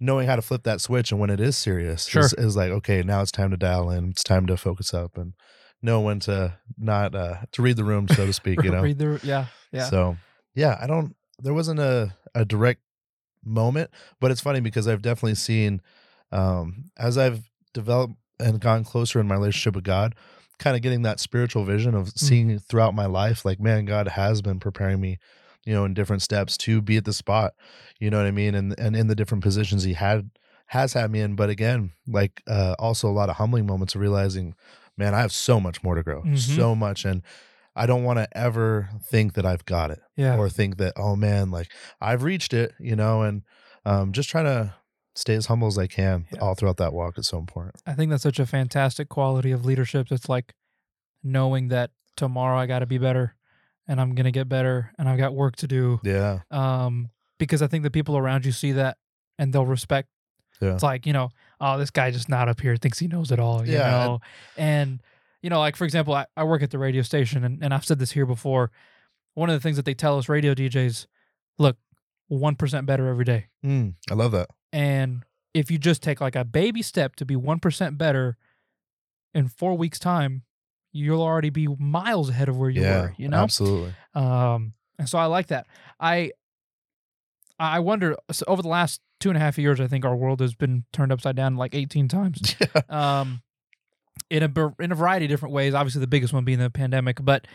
knowing 0.00 0.26
how 0.26 0.34
to 0.34 0.42
flip 0.42 0.64
that 0.64 0.80
switch 0.80 1.12
and 1.12 1.20
when 1.20 1.30
it 1.30 1.38
is 1.40 1.56
serious 1.56 2.06
Sure. 2.06 2.22
is, 2.24 2.32
is 2.34 2.56
like 2.56 2.70
okay 2.72 3.02
now 3.02 3.22
it's 3.22 3.30
time 3.30 3.50
to 3.52 3.56
dial 3.56 3.90
in 3.90 4.10
it's 4.10 4.24
time 4.24 4.46
to 4.46 4.56
focus 4.56 4.92
up 4.92 5.16
and 5.16 5.34
know 5.82 6.00
when 6.00 6.20
to 6.20 6.54
not 6.78 7.14
uh 7.14 7.36
to 7.52 7.62
read 7.62 7.76
the 7.76 7.84
room 7.84 8.08
so 8.08 8.26
to 8.26 8.32
speak 8.32 8.62
you 8.62 8.70
know 8.72 8.82
Read 8.82 8.98
the, 8.98 9.20
yeah. 9.22 9.46
Yeah. 9.70 9.84
so 9.84 10.16
yeah 10.54 10.78
i 10.80 10.86
don't 10.86 11.14
there 11.40 11.54
wasn't 11.54 11.80
a 11.80 12.14
a 12.34 12.44
direct 12.44 12.80
moment 13.44 13.90
but 14.20 14.30
it's 14.30 14.40
funny 14.40 14.60
because 14.60 14.86
i've 14.86 15.02
definitely 15.02 15.34
seen 15.34 15.80
um 16.30 16.84
as 16.96 17.18
i've 17.18 17.50
developed 17.74 18.14
and 18.38 18.60
gone 18.60 18.84
closer 18.84 19.20
in 19.20 19.26
my 19.26 19.34
relationship 19.34 19.74
with 19.74 19.84
god 19.84 20.14
kind 20.58 20.76
of 20.76 20.82
getting 20.82 21.02
that 21.02 21.18
spiritual 21.18 21.64
vision 21.64 21.94
of 21.94 22.10
seeing 22.10 22.58
throughout 22.58 22.94
my 22.94 23.06
life 23.06 23.44
like 23.44 23.58
man 23.58 23.84
god 23.84 24.06
has 24.08 24.40
been 24.40 24.60
preparing 24.60 25.00
me 25.00 25.18
you 25.64 25.74
know 25.74 25.84
in 25.84 25.94
different 25.94 26.22
steps 26.22 26.56
to 26.56 26.80
be 26.80 26.96
at 26.96 27.04
the 27.04 27.12
spot 27.12 27.54
you 27.98 28.10
know 28.10 28.18
what 28.18 28.26
i 28.26 28.30
mean 28.30 28.54
and 28.54 28.78
and 28.78 28.94
in 28.94 29.08
the 29.08 29.14
different 29.14 29.42
positions 29.42 29.82
he 29.82 29.94
had 29.94 30.30
has 30.66 30.92
had 30.92 31.10
me 31.10 31.20
in 31.20 31.34
but 31.34 31.50
again 31.50 31.92
like 32.06 32.42
uh 32.46 32.74
also 32.78 33.08
a 33.08 33.12
lot 33.12 33.28
of 33.28 33.36
humbling 33.36 33.66
moments 33.66 33.94
of 33.94 34.00
realizing 34.00 34.54
man 34.96 35.14
i 35.14 35.20
have 35.20 35.32
so 35.32 35.58
much 35.60 35.82
more 35.82 35.94
to 35.94 36.02
grow 36.02 36.22
Mhm. 36.22 36.38
so 36.38 36.74
much 36.74 37.04
and 37.04 37.22
i 37.74 37.86
don't 37.86 38.04
want 38.04 38.18
to 38.18 38.28
ever 38.36 38.88
think 39.04 39.34
that 39.34 39.46
i've 39.46 39.64
got 39.64 39.90
it 39.90 40.00
yeah. 40.16 40.36
or 40.36 40.48
think 40.48 40.76
that 40.78 40.92
oh 40.96 41.16
man 41.16 41.50
like 41.50 41.68
i've 42.00 42.22
reached 42.22 42.52
it 42.52 42.72
you 42.78 42.94
know 42.96 43.22
and 43.22 43.42
um 43.84 44.12
just 44.12 44.28
trying 44.28 44.44
to 44.44 44.74
stay 45.14 45.34
as 45.34 45.46
humble 45.46 45.68
as 45.68 45.76
i 45.78 45.86
can 45.86 46.26
Yeah. 46.32 46.40
all 46.40 46.54
throughout 46.54 46.76
that 46.78 46.92
walk 46.92 47.18
is 47.18 47.26
so 47.28 47.38
important 47.38 47.76
I 47.86 47.92
think 47.94 48.10
that's 48.10 48.22
such 48.22 48.38
a 48.38 48.46
fantastic 48.46 49.08
quality 49.08 49.50
of 49.52 49.64
leadership. 49.66 50.06
It's 50.10 50.28
like 50.28 50.54
knowing 51.22 51.68
that 51.68 51.90
tomorrow 52.16 52.58
I 52.58 52.66
got 52.66 52.80
to 52.80 52.86
be 52.86 52.98
better 52.98 53.34
and 53.86 54.00
I'm 54.00 54.14
going 54.14 54.24
to 54.24 54.30
get 54.32 54.48
better 54.48 54.92
and 54.98 55.08
I've 55.08 55.18
got 55.18 55.34
work 55.34 55.56
to 55.56 55.66
do. 55.66 56.00
yeah 56.02 56.40
Um, 56.50 57.10
because 57.38 57.62
I 57.62 57.66
think 57.66 57.82
the 57.82 57.90
people 57.90 58.16
around 58.16 58.44
you 58.46 58.52
see 58.52 58.72
that 58.72 58.96
and 59.38 59.52
they'll 59.52 59.66
respect. 59.66 60.08
Yeah. 60.60 60.74
It's 60.74 60.82
like, 60.82 61.06
you 61.06 61.12
know, 61.12 61.30
oh, 61.64 61.78
this 61.78 61.90
guy 61.90 62.10
just 62.10 62.28
not 62.28 62.48
up 62.48 62.60
here 62.60 62.76
thinks 62.76 62.98
he 62.98 63.06
knows 63.06 63.30
it 63.30 63.38
all, 63.38 63.64
you 63.64 63.72
Yeah, 63.72 63.88
know? 63.88 64.20
And, 64.56 65.00
you 65.42 65.48
know, 65.48 65.60
like, 65.60 65.76
for 65.76 65.84
example, 65.84 66.12
I, 66.12 66.26
I 66.36 66.42
work 66.44 66.60
at 66.62 66.70
the 66.72 66.78
radio 66.78 67.02
station 67.02 67.44
and, 67.44 67.62
and 67.62 67.72
I've 67.72 67.84
said 67.84 67.98
this 68.00 68.10
here 68.10 68.26
before. 68.26 68.70
One 69.34 69.48
of 69.48 69.54
the 69.54 69.60
things 69.60 69.76
that 69.76 69.84
they 69.84 69.94
tell 69.94 70.18
us 70.18 70.28
radio 70.28 70.54
DJs, 70.54 71.06
look, 71.58 71.76
1% 72.30 72.84
better 72.86 73.06
every 73.06 73.24
day. 73.24 73.46
Mm, 73.64 73.94
i 74.10 74.14
love 74.14 74.32
that 74.32 74.48
And 74.72 75.22
if 75.54 75.70
you 75.70 75.78
just 75.78 76.02
take 76.02 76.20
like 76.20 76.34
a 76.34 76.44
baby 76.44 76.82
step 76.82 77.14
to 77.16 77.24
be 77.24 77.36
1% 77.36 77.96
better 77.96 78.36
in 79.34 79.48
four 79.48 79.76
weeks' 79.76 79.98
time, 79.98 80.42
you'll 80.92 81.22
already 81.22 81.50
be 81.50 81.68
miles 81.78 82.28
ahead 82.28 82.48
of 82.48 82.58
where 82.58 82.70
you 82.70 82.82
yeah 82.82 83.02
were, 83.02 83.14
you 83.16 83.28
know? 83.28 83.42
absolutely 83.44 83.94
Um, 84.14 84.74
and 84.98 85.08
so 85.08 85.16
I 85.18 85.26
like 85.26 85.46
that. 85.46 85.66
I, 86.00 86.32
I 87.58 87.78
wonder 87.80 88.16
so 88.30 88.44
over 88.48 88.62
the 88.62 88.68
last 88.68 89.00
two 89.22 89.30
and 89.30 89.36
a 89.36 89.40
half 89.40 89.56
years, 89.56 89.80
I 89.80 89.86
think 89.86 90.04
our 90.04 90.16
world 90.16 90.40
has 90.40 90.54
been 90.54 90.84
turned 90.92 91.12
upside 91.12 91.36
down 91.36 91.56
like 91.56 91.74
18 91.74 92.08
times. 92.08 92.56
um, 92.88 93.40
in 94.28 94.42
a 94.42 94.74
in 94.82 94.92
a 94.92 94.94
variety 94.94 95.26
of 95.26 95.30
different 95.30 95.54
ways. 95.54 95.74
Obviously, 95.74 96.00
the 96.00 96.06
biggest 96.06 96.32
one 96.32 96.44
being 96.44 96.58
the 96.58 96.70
pandemic. 96.70 97.18
But 97.22 97.46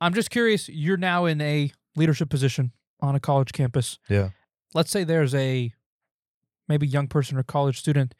I'm 0.00 0.12
just 0.12 0.30
curious. 0.30 0.68
You're 0.68 0.96
now 0.96 1.24
in 1.24 1.40
a 1.40 1.70
leadership 1.96 2.28
position 2.28 2.72
on 3.00 3.14
a 3.14 3.20
college 3.20 3.52
campus. 3.52 3.98
Yeah. 4.08 4.30
Let's 4.74 4.90
say 4.90 5.04
there's 5.04 5.34
a 5.34 5.72
maybe 6.68 6.86
young 6.86 7.06
person 7.06 7.38
or 7.38 7.42
college 7.42 7.78
student 7.78 8.14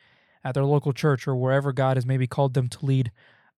at 0.45 0.55
their 0.55 0.65
local 0.65 0.93
church 0.93 1.27
or 1.27 1.35
wherever 1.35 1.73
God 1.73 1.97
has 1.97 2.07
maybe 2.07 2.27
called 2.27 2.55
them 2.55 2.69
to 2.69 2.87
lead. 2.87 3.11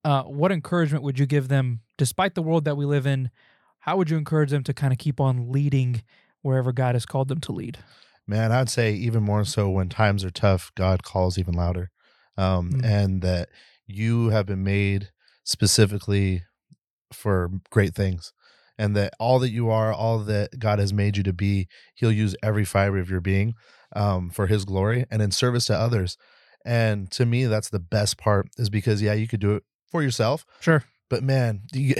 Uh, 0.04 0.22
what 0.22 0.52
encouragement 0.52 1.02
would 1.02 1.18
you 1.18 1.26
give 1.26 1.48
them, 1.48 1.80
despite 1.98 2.34
the 2.34 2.42
world 2.42 2.64
that 2.64 2.76
we 2.76 2.84
live 2.84 3.06
in? 3.06 3.30
How 3.80 3.96
would 3.96 4.10
you 4.10 4.16
encourage 4.16 4.50
them 4.50 4.62
to 4.64 4.74
kind 4.74 4.92
of 4.92 4.98
keep 4.98 5.20
on 5.20 5.50
leading 5.50 6.02
wherever 6.42 6.72
God 6.72 6.94
has 6.94 7.06
called 7.06 7.28
them 7.28 7.40
to 7.40 7.52
lead? 7.52 7.78
Man, 8.26 8.52
I'd 8.52 8.70
say 8.70 8.92
even 8.94 9.22
more 9.22 9.44
so 9.44 9.68
when 9.68 9.88
times 9.88 10.24
are 10.24 10.30
tough, 10.30 10.72
God 10.74 11.02
calls 11.02 11.38
even 11.38 11.54
louder. 11.54 11.90
um, 12.36 12.70
Mm. 12.72 12.84
and 12.84 13.22
that 13.22 13.48
you 13.86 14.30
have 14.30 14.44
been 14.46 14.64
made 14.64 15.10
specifically 15.44 16.42
for 17.12 17.48
great 17.70 17.94
things 17.94 18.32
and 18.76 18.96
that 18.96 19.12
all 19.20 19.38
that 19.38 19.50
you 19.50 19.70
are 19.70 19.92
all 19.92 20.18
that 20.18 20.58
god 20.58 20.80
has 20.80 20.92
made 20.92 21.16
you 21.16 21.22
to 21.22 21.32
be 21.32 21.68
he'll 21.94 22.10
use 22.10 22.34
every 22.42 22.64
fiber 22.64 22.98
of 22.98 23.08
your 23.08 23.20
being 23.20 23.54
um, 23.94 24.30
for 24.30 24.48
his 24.48 24.64
glory 24.64 25.04
and 25.12 25.22
in 25.22 25.30
service 25.30 25.66
to 25.66 25.76
others 25.76 26.16
and 26.64 27.08
to 27.12 27.24
me 27.24 27.44
that's 27.46 27.70
the 27.70 27.78
best 27.78 28.18
part 28.18 28.48
is 28.58 28.68
because 28.68 29.00
yeah 29.00 29.12
you 29.12 29.28
could 29.28 29.38
do 29.40 29.54
it 29.54 29.62
for 29.92 30.02
yourself 30.02 30.44
Sure. 30.60 30.82
but 31.08 31.22
man 31.22 31.60
you, 31.72 31.94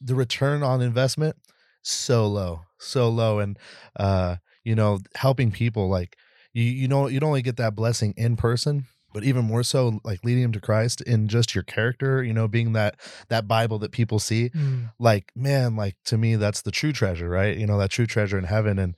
the 0.00 0.16
return 0.16 0.64
on 0.64 0.82
investment 0.82 1.36
so 1.82 2.26
low 2.26 2.62
so 2.78 3.08
low 3.08 3.38
and 3.38 3.56
uh 4.00 4.36
you 4.66 4.74
know 4.74 4.98
helping 5.14 5.50
people 5.50 5.88
like 5.88 6.16
you 6.52 6.64
you 6.64 6.88
know 6.88 7.06
you 7.06 7.20
don't 7.20 7.28
only 7.28 7.42
get 7.42 7.56
that 7.56 7.74
blessing 7.74 8.12
in 8.16 8.36
person 8.36 8.84
but 9.14 9.22
even 9.24 9.44
more 9.44 9.62
so 9.62 10.00
like 10.04 10.22
leading 10.24 10.42
them 10.42 10.52
to 10.52 10.60
christ 10.60 11.00
in 11.02 11.28
just 11.28 11.54
your 11.54 11.62
character 11.64 12.22
you 12.22 12.34
know 12.34 12.48
being 12.48 12.72
that 12.72 12.96
that 13.28 13.46
bible 13.46 13.78
that 13.78 13.92
people 13.92 14.18
see 14.18 14.50
Mm. 14.50 14.90
like 14.98 15.30
man 15.36 15.76
like 15.76 15.96
to 16.06 16.18
me 16.18 16.34
that's 16.36 16.62
the 16.62 16.70
true 16.72 16.92
treasure 16.92 17.28
right? 17.30 17.56
You 17.56 17.66
know 17.66 17.78
that 17.78 17.90
true 17.90 18.06
treasure 18.06 18.38
in 18.38 18.44
heaven 18.44 18.78
and 18.78 18.96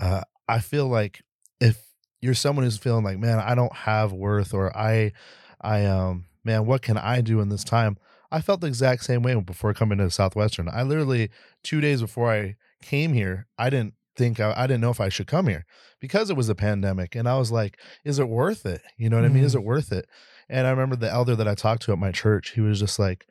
uh 0.00 0.22
i 0.48 0.58
feel 0.60 0.88
like 0.88 1.22
if 1.60 1.76
you're 2.22 2.34
someone 2.34 2.64
who's 2.64 2.78
feeling 2.78 3.04
like 3.04 3.18
man 3.18 3.38
i 3.38 3.54
don't 3.54 3.74
have 3.74 4.12
worth 4.12 4.54
or 4.54 4.74
i 4.76 5.12
i 5.60 5.84
um 5.84 6.24
man 6.42 6.64
what 6.66 6.80
can 6.82 6.96
i 6.96 7.20
do 7.20 7.40
in 7.40 7.48
this 7.50 7.64
time? 7.64 7.98
I 8.30 8.40
felt 8.40 8.62
the 8.62 8.66
exact 8.66 9.04
same 9.04 9.22
way 9.22 9.34
before 9.34 9.74
coming 9.74 9.98
to 9.98 10.08
southwestern. 10.10 10.66
I 10.72 10.84
literally 10.84 11.28
two 11.62 11.82
days 11.82 12.00
before 12.00 12.32
i 12.32 12.56
came 12.80 13.12
here 13.12 13.46
i 13.58 13.68
didn't 13.70 13.94
think 14.16 14.40
I, 14.40 14.52
I 14.56 14.66
didn't 14.66 14.80
know 14.80 14.90
if 14.90 15.00
i 15.00 15.08
should 15.08 15.26
come 15.26 15.46
here 15.46 15.64
because 16.00 16.30
it 16.30 16.36
was 16.36 16.48
a 16.48 16.54
pandemic 16.54 17.14
and 17.14 17.28
i 17.28 17.38
was 17.38 17.50
like 17.50 17.78
is 18.04 18.18
it 18.18 18.28
worth 18.28 18.66
it? 18.66 18.82
You 18.98 19.08
know 19.10 19.16
what 19.16 19.24
i 19.24 19.28
mean? 19.28 19.44
Is 19.44 19.54
it 19.54 19.58
mm-hmm. 19.58 19.68
worth 19.68 19.92
it? 19.92 20.06
And 20.48 20.66
i 20.66 20.70
remember 20.70 20.96
the 20.96 21.10
elder 21.10 21.34
that 21.36 21.48
i 21.48 21.54
talked 21.54 21.82
to 21.82 21.92
at 21.92 21.98
my 21.98 22.12
church 22.12 22.50
he 22.50 22.60
was 22.60 22.80
just 22.80 22.98
like 22.98 23.26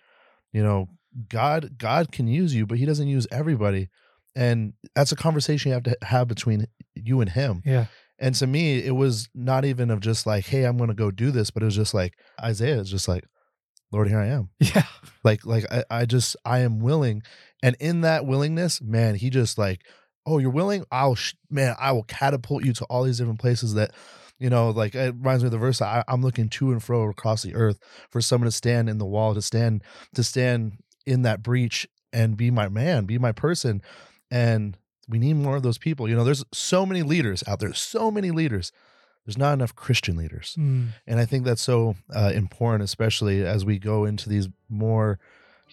you 0.52 0.64
know 0.64 0.90
god 1.30 1.78
god 1.78 2.12
can 2.12 2.28
use 2.28 2.56
you 2.56 2.66
but 2.66 2.78
he 2.78 2.86
doesn't 2.86 3.08
use 3.08 3.28
everybody. 3.32 3.90
And 4.34 4.74
that's 4.96 5.12
a 5.12 5.18
conversation 5.18 5.70
you 5.70 5.74
have 5.74 5.84
to 5.84 5.98
have 6.04 6.30
between 6.30 6.68
you 6.96 7.20
and 7.20 7.30
him. 7.30 7.62
Yeah. 7.66 7.88
and 8.18 8.34
to 8.36 8.48
me 8.48 8.80
it 8.80 8.96
was 8.96 9.28
not 9.36 9.66
even 9.66 9.92
of 9.92 10.00
just 10.00 10.26
like 10.26 10.46
hey 10.46 10.64
i'm 10.64 10.78
gonna 10.78 10.94
go 10.94 11.12
do 11.12 11.32
this 11.32 11.52
but 11.52 11.64
it 11.64 11.66
was 11.66 11.76
just 11.76 11.94
like 11.94 12.14
isaiah 12.42 12.80
is 12.80 12.90
just 12.90 13.08
like 13.08 13.26
lord 13.92 14.08
here 14.08 14.20
i 14.20 14.28
am. 14.28 14.50
Yeah. 14.60 14.86
like 15.24 15.46
like 15.46 15.66
I, 15.72 15.84
I 15.90 16.06
just 16.06 16.36
i 16.46 16.60
am 16.60 16.80
willing 16.80 17.24
and 17.62 17.76
in 17.80 18.02
that 18.02 18.26
willingness 18.26 18.82
man 18.82 19.16
he 19.16 19.30
just 19.30 19.58
like 19.58 19.82
oh 20.26 20.38
you're 20.38 20.50
willing? 20.50 20.86
I'll 20.92 21.16
sh- 21.16 21.34
man 21.50 21.76
i 21.80 21.92
will 21.92 22.04
catapult 22.04 22.64
you 22.64 22.74
to 22.74 22.86
all 22.86 23.04
these 23.04 23.18
different 23.18 23.40
places 23.40 23.74
that 23.74 23.92
you 24.40 24.50
know 24.50 24.70
like 24.70 24.96
it 24.96 25.14
reminds 25.16 25.44
me 25.44 25.48
of 25.48 25.52
the 25.52 25.58
verse 25.58 25.82
I, 25.82 26.04
i'm 26.08 26.22
looking 26.22 26.50
to 26.50 26.72
and 26.72 26.82
fro 26.82 27.10
across 27.10 27.44
the 27.44 27.56
earth 27.56 27.80
for 28.10 28.22
someone 28.22 28.46
to 28.46 28.52
stand 28.52 28.90
in 28.90 28.98
the 28.98 29.06
wall 29.06 29.34
to 29.34 29.42
stand 29.42 29.84
to 30.16 30.24
stand 30.24 30.78
in 31.06 31.24
that 31.24 31.44
breach 31.44 31.88
and 32.14 32.38
be 32.38 32.52
my 32.52 32.70
man 32.70 33.06
be 33.06 33.18
my 33.18 33.32
person. 33.32 33.82
And 34.30 34.78
we 35.10 35.20
need 35.20 35.34
more 35.34 35.58
of 35.58 35.64
those 35.64 35.78
people. 35.78 36.08
You 36.08 36.16
know 36.16 36.24
there's 36.24 36.46
so 36.54 36.86
many 36.86 37.04
leaders 37.04 37.44
out 37.48 37.60
there 37.60 37.74
so 37.74 38.12
many 38.12 38.32
leaders. 38.32 38.72
There's 39.26 39.38
not 39.38 39.54
enough 39.54 39.76
christian 39.76 40.18
leaders. 40.18 40.56
Mm. 40.58 40.90
and 41.06 41.20
I 41.20 41.26
think 41.26 41.46
that's 41.46 41.62
so 41.62 41.96
uh, 42.14 42.32
important, 42.34 42.84
especially 42.84 43.46
as 43.46 43.64
we 43.64 43.78
go 43.78 44.06
into 44.06 44.30
these 44.30 44.50
more 44.68 45.20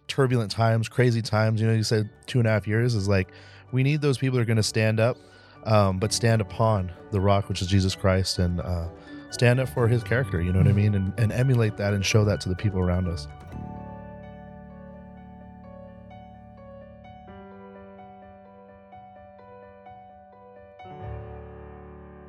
turbulent 0.08 0.50
times, 0.50 0.88
crazy 0.88 1.22
times. 1.22 1.60
You 1.60 1.68
know, 1.68 1.74
you 1.74 1.84
said 1.84 2.10
two 2.26 2.38
and 2.38 2.48
a 2.48 2.50
half 2.50 2.66
years 2.66 2.94
is 2.94 3.08
like 3.08 3.28
we 3.70 3.82
need 3.82 4.00
those 4.00 4.18
people 4.18 4.36
that 4.36 4.42
are 4.42 4.46
going 4.46 4.56
to 4.56 4.62
stand 4.62 4.98
up, 4.98 5.16
um, 5.64 5.98
but 5.98 6.12
stand 6.12 6.40
upon 6.40 6.90
the 7.10 7.20
rock, 7.20 7.48
which 7.48 7.62
is 7.62 7.68
Jesus 7.68 7.94
Christ, 7.94 8.38
and 8.38 8.60
uh, 8.60 8.88
stand 9.30 9.60
up 9.60 9.68
for 9.68 9.86
his 9.86 10.02
character. 10.02 10.40
You 10.40 10.52
know 10.52 10.58
what 10.58 10.68
I 10.68 10.72
mean? 10.72 10.94
And, 10.94 11.12
and 11.18 11.30
emulate 11.32 11.76
that 11.76 11.94
and 11.94 12.04
show 12.04 12.24
that 12.24 12.40
to 12.42 12.48
the 12.48 12.56
people 12.56 12.80
around 12.80 13.08
us. 13.08 13.28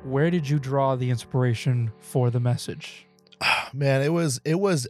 Where 0.04 0.30
did 0.30 0.48
you 0.48 0.58
draw 0.58 0.96
the 0.96 1.10
inspiration 1.10 1.92
for 1.98 2.30
the 2.30 2.40
message? 2.40 3.06
man 3.72 4.02
it 4.02 4.12
was 4.12 4.40
it 4.44 4.58
was 4.58 4.88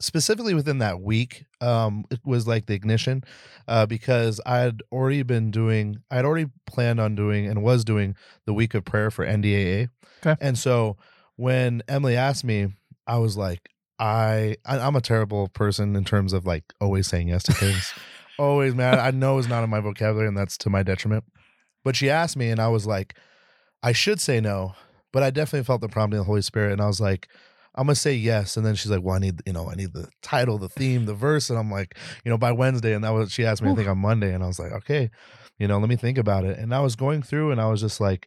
specifically 0.00 0.54
within 0.54 0.78
that 0.78 1.00
week 1.00 1.44
um 1.60 2.04
it 2.10 2.20
was 2.24 2.46
like 2.46 2.66
the 2.66 2.74
ignition 2.74 3.22
uh 3.66 3.84
because 3.84 4.40
i 4.46 4.58
had 4.58 4.80
already 4.92 5.22
been 5.24 5.50
doing 5.50 5.96
i'd 6.12 6.24
already 6.24 6.48
planned 6.66 7.00
on 7.00 7.14
doing 7.16 7.46
and 7.46 7.62
was 7.62 7.84
doing 7.84 8.14
the 8.46 8.54
week 8.54 8.74
of 8.74 8.84
prayer 8.84 9.10
for 9.10 9.26
ndaa 9.26 9.88
Okay. 10.24 10.36
and 10.40 10.56
so 10.58 10.96
when 11.36 11.82
emily 11.88 12.16
asked 12.16 12.44
me 12.44 12.68
i 13.06 13.18
was 13.18 13.36
like 13.36 13.70
i, 13.98 14.56
I 14.64 14.78
i'm 14.78 14.94
a 14.96 15.00
terrible 15.00 15.48
person 15.48 15.96
in 15.96 16.04
terms 16.04 16.32
of 16.32 16.46
like 16.46 16.64
always 16.80 17.06
saying 17.08 17.28
yes 17.28 17.42
to 17.44 17.52
things. 17.52 17.92
Always 18.40 18.72
man 18.76 19.00
i 19.00 19.10
know 19.10 19.36
it's 19.38 19.48
not 19.48 19.64
in 19.64 19.70
my 19.70 19.80
vocabulary 19.80 20.28
and 20.28 20.36
that's 20.38 20.56
to 20.58 20.70
my 20.70 20.84
detriment. 20.84 21.24
But 21.84 21.96
she 21.96 22.08
asked 22.08 22.36
me 22.36 22.50
and 22.50 22.60
i 22.60 22.68
was 22.68 22.86
like 22.86 23.14
i 23.82 23.90
should 23.90 24.20
say 24.20 24.40
no 24.40 24.74
but 25.12 25.24
i 25.24 25.30
definitely 25.30 25.64
felt 25.64 25.80
the 25.80 25.88
prompting 25.88 26.20
of 26.20 26.24
the 26.24 26.28
holy 26.28 26.42
spirit. 26.42 26.70
And 26.70 26.80
i 26.80 26.86
was 26.86 27.00
like 27.00 27.26
I'm 27.78 27.86
gonna 27.86 27.94
say 27.94 28.12
yes, 28.14 28.56
and 28.56 28.66
then 28.66 28.74
she's 28.74 28.90
like, 28.90 29.02
"Well, 29.04 29.14
I 29.14 29.20
need, 29.20 29.40
you 29.46 29.52
know, 29.52 29.70
I 29.70 29.76
need 29.76 29.92
the 29.92 30.08
title, 30.20 30.58
the 30.58 30.68
theme, 30.68 31.06
the 31.06 31.14
verse," 31.14 31.48
and 31.48 31.56
I'm 31.56 31.70
like, 31.70 31.96
you 32.24 32.30
know, 32.30 32.36
by 32.36 32.50
Wednesday, 32.50 32.92
and 32.92 33.04
that 33.04 33.10
was 33.10 33.30
she 33.30 33.46
asked 33.46 33.62
me, 33.62 33.70
I 33.70 33.74
think 33.76 33.86
on 33.86 33.98
Monday, 33.98 34.34
and 34.34 34.42
I 34.42 34.48
was 34.48 34.58
like, 34.58 34.72
okay, 34.72 35.10
you 35.60 35.68
know, 35.68 35.78
let 35.78 35.88
me 35.88 35.94
think 35.94 36.18
about 36.18 36.44
it, 36.44 36.58
and 36.58 36.74
I 36.74 36.80
was 36.80 36.96
going 36.96 37.22
through, 37.22 37.52
and 37.52 37.60
I 37.60 37.66
was 37.68 37.80
just 37.80 38.00
like, 38.00 38.26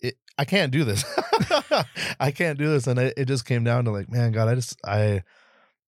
it, 0.00 0.16
I 0.36 0.44
can't 0.44 0.72
do 0.72 0.82
this, 0.82 1.04
I 2.20 2.32
can't 2.32 2.58
do 2.58 2.68
this, 2.68 2.88
and 2.88 2.98
it, 2.98 3.14
it 3.16 3.26
just 3.26 3.44
came 3.46 3.62
down 3.62 3.84
to 3.84 3.92
like, 3.92 4.10
man, 4.10 4.32
God, 4.32 4.48
I 4.48 4.56
just, 4.56 4.76
I, 4.84 5.22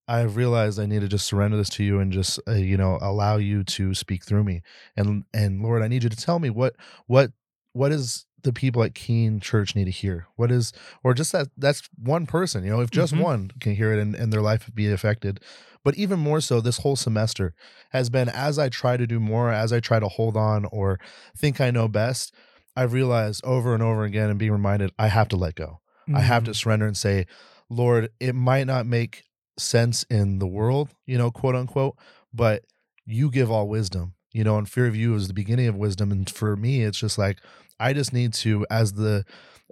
I 0.06 0.22
realized 0.22 0.78
I 0.78 0.86
need 0.86 1.00
to 1.00 1.08
just 1.08 1.26
surrender 1.26 1.56
this 1.56 1.70
to 1.70 1.84
you 1.84 1.98
and 1.98 2.12
just, 2.12 2.38
uh, 2.46 2.52
you 2.52 2.76
know, 2.76 2.96
allow 3.02 3.38
you 3.38 3.64
to 3.64 3.92
speak 3.92 4.24
through 4.24 4.44
me, 4.44 4.62
and 4.96 5.24
and 5.34 5.62
Lord, 5.62 5.82
I 5.82 5.88
need 5.88 6.04
you 6.04 6.10
to 6.10 6.16
tell 6.16 6.38
me 6.38 6.48
what, 6.48 6.76
what, 7.08 7.32
what 7.72 7.90
is 7.90 8.24
the 8.42 8.52
people 8.52 8.82
at 8.82 8.94
Keene 8.94 9.40
Church 9.40 9.74
need 9.74 9.84
to 9.86 9.90
hear? 9.90 10.26
What 10.36 10.50
is, 10.50 10.72
or 11.02 11.14
just 11.14 11.32
that 11.32 11.48
that's 11.56 11.88
one 11.96 12.26
person, 12.26 12.64
you 12.64 12.70
know, 12.70 12.80
if 12.80 12.90
just 12.90 13.14
Mhm. 13.14 13.20
one 13.22 13.50
can 13.60 13.74
hear 13.74 13.92
it 13.92 13.98
and, 14.00 14.14
and 14.14 14.32
their 14.32 14.42
life 14.42 14.70
be 14.74 14.90
affected. 14.90 15.40
But 15.84 15.94
even 15.96 16.18
more 16.18 16.40
so, 16.40 16.60
this 16.60 16.78
whole 16.78 16.96
semester 16.96 17.54
has 17.90 18.10
been 18.10 18.28
as 18.28 18.58
I 18.58 18.68
try 18.68 18.96
to 18.96 19.06
do 19.06 19.20
more, 19.20 19.52
as 19.52 19.72
I 19.72 19.80
try 19.80 19.98
to 20.00 20.08
hold 20.08 20.36
on 20.36 20.64
or 20.66 20.98
think 21.36 21.60
I 21.60 21.70
know 21.70 21.88
best, 21.88 22.34
I've 22.76 22.92
realized 22.92 23.44
over 23.44 23.74
and 23.74 23.82
over 23.82 24.04
again 24.04 24.28
and 24.30 24.38
being 24.38 24.52
reminded 24.52 24.92
I 24.98 25.08
have 25.08 25.28
to 25.28 25.36
let 25.36 25.54
go. 25.54 25.80
I 26.12 26.20
have 26.22 26.44
to 26.44 26.50
Mm. 26.52 26.56
surrender 26.56 26.86
and 26.86 26.96
say, 26.96 27.26
Lord, 27.70 28.10
it 28.20 28.34
might 28.34 28.66
not 28.66 28.86
make 28.86 29.24
sense 29.58 30.04
in 30.04 30.38
the 30.38 30.46
world, 30.46 30.90
you 31.06 31.18
know, 31.18 31.30
quote 31.30 31.54
unquote, 31.54 31.96
but 32.32 32.64
you 33.04 33.30
give 33.30 33.50
all 33.50 33.68
wisdom, 33.68 34.14
you 34.32 34.44
know, 34.44 34.58
and 34.58 34.68
fear 34.68 34.86
of 34.86 34.94
you 34.96 35.14
is 35.14 35.28
the 35.28 35.34
beginning 35.34 35.66
of 35.68 35.76
wisdom. 35.76 36.12
And 36.12 36.28
for 36.28 36.56
me, 36.56 36.82
it's 36.82 36.98
just 36.98 37.18
like, 37.18 37.38
I 37.80 37.92
just 37.92 38.12
need 38.12 38.32
to, 38.34 38.66
as 38.70 38.92
the, 38.94 39.24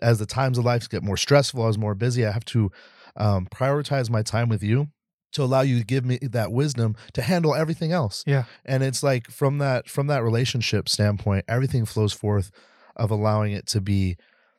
as 0.02 0.18
the 0.18 0.26
times 0.26 0.58
of 0.58 0.64
life 0.64 0.88
get 0.88 1.02
more 1.02 1.16
stressful, 1.16 1.66
as 1.66 1.78
more 1.78 1.94
busy, 1.94 2.26
I 2.26 2.32
have 2.32 2.44
to 2.46 2.70
um, 3.16 3.46
prioritize 3.46 4.10
my 4.10 4.22
time 4.22 4.48
with 4.48 4.62
you 4.62 4.88
to 5.32 5.42
allow 5.42 5.60
you 5.60 5.78
to 5.78 5.84
give 5.84 6.04
me 6.04 6.18
that 6.22 6.52
wisdom 6.52 6.96
to 7.12 7.22
handle 7.22 7.54
everything 7.54 7.92
else. 7.92 8.24
Yeah. 8.26 8.44
And 8.64 8.82
it's 8.82 9.02
like 9.02 9.30
from 9.30 9.58
that, 9.58 9.88
from 9.88 10.06
that 10.06 10.22
relationship 10.22 10.88
standpoint, 10.88 11.44
everything 11.48 11.84
flows 11.84 12.12
forth 12.12 12.50
of 12.94 13.10
allowing 13.10 13.52
it 13.52 13.66
to 13.68 13.80
be 13.80 14.16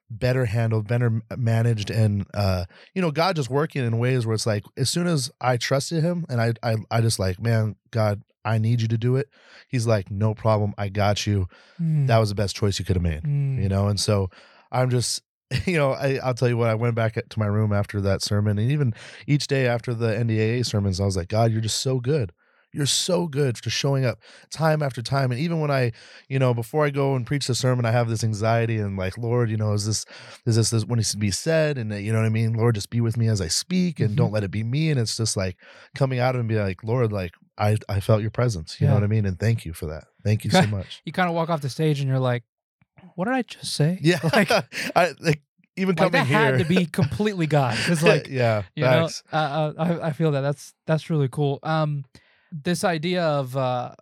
better 0.10 0.46
handled, 0.46 0.88
better 0.88 1.22
managed, 1.36 1.90
and 1.90 2.26
uh, 2.34 2.66
you 2.94 3.02
know, 3.02 3.12
God 3.12 3.36
just 3.36 3.50
working 3.50 3.86
in 3.86 3.98
ways 4.00 4.26
where 4.26 4.34
it's 4.36 4.46
like 4.48 4.64
as 4.78 4.90
soon 4.90 5.08
as 5.08 5.32
I 5.42 5.58
trusted 5.58 6.04
Him, 6.04 6.26
and 6.30 6.42
I, 6.42 6.54
I, 6.64 6.76
I 6.90 7.02
just 7.02 7.20
like, 7.20 7.40
man, 7.42 7.76
God, 7.92 8.22
I 8.46 8.58
need 8.58 8.82
you 8.82 8.88
to 8.88 8.98
do 8.98 9.16
it. 9.18 9.30
He's 9.68 9.86
like, 9.86 10.10
no 10.10 10.34
problem, 10.34 10.74
I 10.78 10.90
got 10.90 11.28
you. 11.28 11.48
Mm. 11.82 12.08
That 12.08 12.18
was 12.20 12.30
the 12.30 12.36
best 12.36 12.56
choice 12.56 12.80
you 12.80 12.86
could 12.86 12.96
have 12.96 13.04
made, 13.04 13.24
Mm. 13.24 13.62
you 13.62 13.68
know. 13.70 13.88
And 13.88 14.00
so 14.00 14.30
I'm 14.72 14.90
just, 14.90 15.22
you 15.66 15.76
know, 15.78 15.92
I, 15.92 16.20
I'll 16.24 16.34
tell 16.34 16.48
you 16.48 16.58
what. 16.58 16.70
I 16.70 16.76
went 16.76 16.96
back 16.96 17.16
to 17.16 17.40
my 17.40 17.46
room 17.48 17.74
after 17.74 18.00
that 18.02 18.22
sermon, 18.22 18.58
and 18.58 18.72
even 18.72 18.94
each 19.28 19.48
day 19.48 19.68
after 19.68 19.94
the 19.94 20.08
NDAA 20.08 20.66
sermons, 20.66 21.00
I 21.02 21.06
was 21.06 21.18
like, 21.18 21.28
God, 21.28 21.52
you're 21.52 21.62
just 21.62 21.82
so 21.82 22.00
good. 22.00 22.32
You're 22.78 22.86
so 22.86 23.28
good 23.28 23.58
for 23.58 23.70
showing 23.72 24.06
up 24.06 24.20
time 24.52 24.84
after 24.84 25.02
time. 25.02 25.32
And 25.32 25.40
even 25.42 25.60
when 25.60 25.72
I, 25.72 25.92
you 26.30 26.38
know, 26.40 26.54
before 26.54 26.86
I 26.86 26.92
go 26.92 27.16
and 27.16 27.26
preach 27.26 27.48
the 27.48 27.56
sermon, 27.56 27.86
I 27.86 27.92
have 27.92 28.08
this 28.08 28.24
anxiety 28.24 28.78
and 28.78 28.96
like, 28.96 29.18
Lord, 29.18 29.50
you 29.50 29.58
know, 29.58 29.74
is 29.74 29.86
this, 29.88 30.06
is 30.46 30.56
this, 30.56 30.70
this 30.70 30.86
what 30.86 30.98
needs 30.98 31.12
to 31.12 31.18
be 31.18 31.32
said? 31.32 31.78
And 31.78 31.92
uh, 31.92 31.96
you 31.96 32.14
know 32.14 32.20
what 32.20 32.26
I 32.28 32.30
mean? 32.30 32.54
Lord, 32.54 32.76
just 32.76 32.90
be 32.92 33.02
with 33.02 33.18
me 33.18 33.28
as 33.28 33.42
I 33.42 33.48
speak 33.48 34.00
and 34.00 34.12
Mhm. 34.12 34.16
don't 34.16 34.32
let 34.32 34.44
it 34.44 34.52
be 34.52 34.64
me. 34.64 34.92
And 34.92 35.00
it's 35.00 35.18
just 35.18 35.36
like 35.36 35.58
coming 35.96 36.20
out 36.20 36.36
of 36.36 36.40
and 36.42 36.48
be 36.50 36.56
like, 36.60 36.84
Lord, 36.84 37.12
like 37.12 37.32
I, 37.58 37.78
I 37.90 38.00
felt 38.00 38.22
your 38.22 38.30
presence. 38.32 38.80
You 38.80 38.86
know 38.88 38.94
what 38.94 39.04
I 39.04 39.08
mean? 39.08 39.26
And 39.26 39.40
thank 39.40 39.66
you 39.66 39.74
for 39.74 39.88
that. 39.88 40.04
Thank 40.24 40.46
you 40.46 40.52
so 40.52 40.68
much. 40.68 41.02
You 41.04 41.12
kind 41.12 41.28
of 41.30 41.36
walk 41.36 41.50
off 41.50 41.62
the 41.62 41.70
stage 41.70 42.00
and 42.00 42.08
you're 42.08 42.20
like, 42.20 42.44
"What 43.16 43.26
did 43.26 43.34
I 43.34 43.42
just 43.42 43.74
say?" 43.74 43.98
Yeah. 44.02 44.20
Like, 44.34 44.52
I 44.96 45.14
like 45.20 45.42
even 45.76 45.96
like 45.96 45.98
coming 45.98 46.12
that 46.22 46.28
here. 46.28 46.38
had 46.38 46.58
to 46.60 46.66
be 46.66 46.86
completely 46.86 47.48
God. 47.48 47.78
It's 47.88 48.04
like 48.04 48.28
yeah, 48.30 48.64
you 48.76 48.84
know, 48.84 49.10
uh, 49.32 49.36
uh, 49.36 49.74
I 49.78 50.08
I 50.08 50.12
feel 50.12 50.32
that 50.32 50.42
that's 50.42 50.74
that's 50.86 51.10
really 51.10 51.28
cool. 51.30 51.60
Um, 51.64 52.06
this 52.52 52.84
idea 52.84 53.24
of 53.24 53.56
uh 53.58 53.94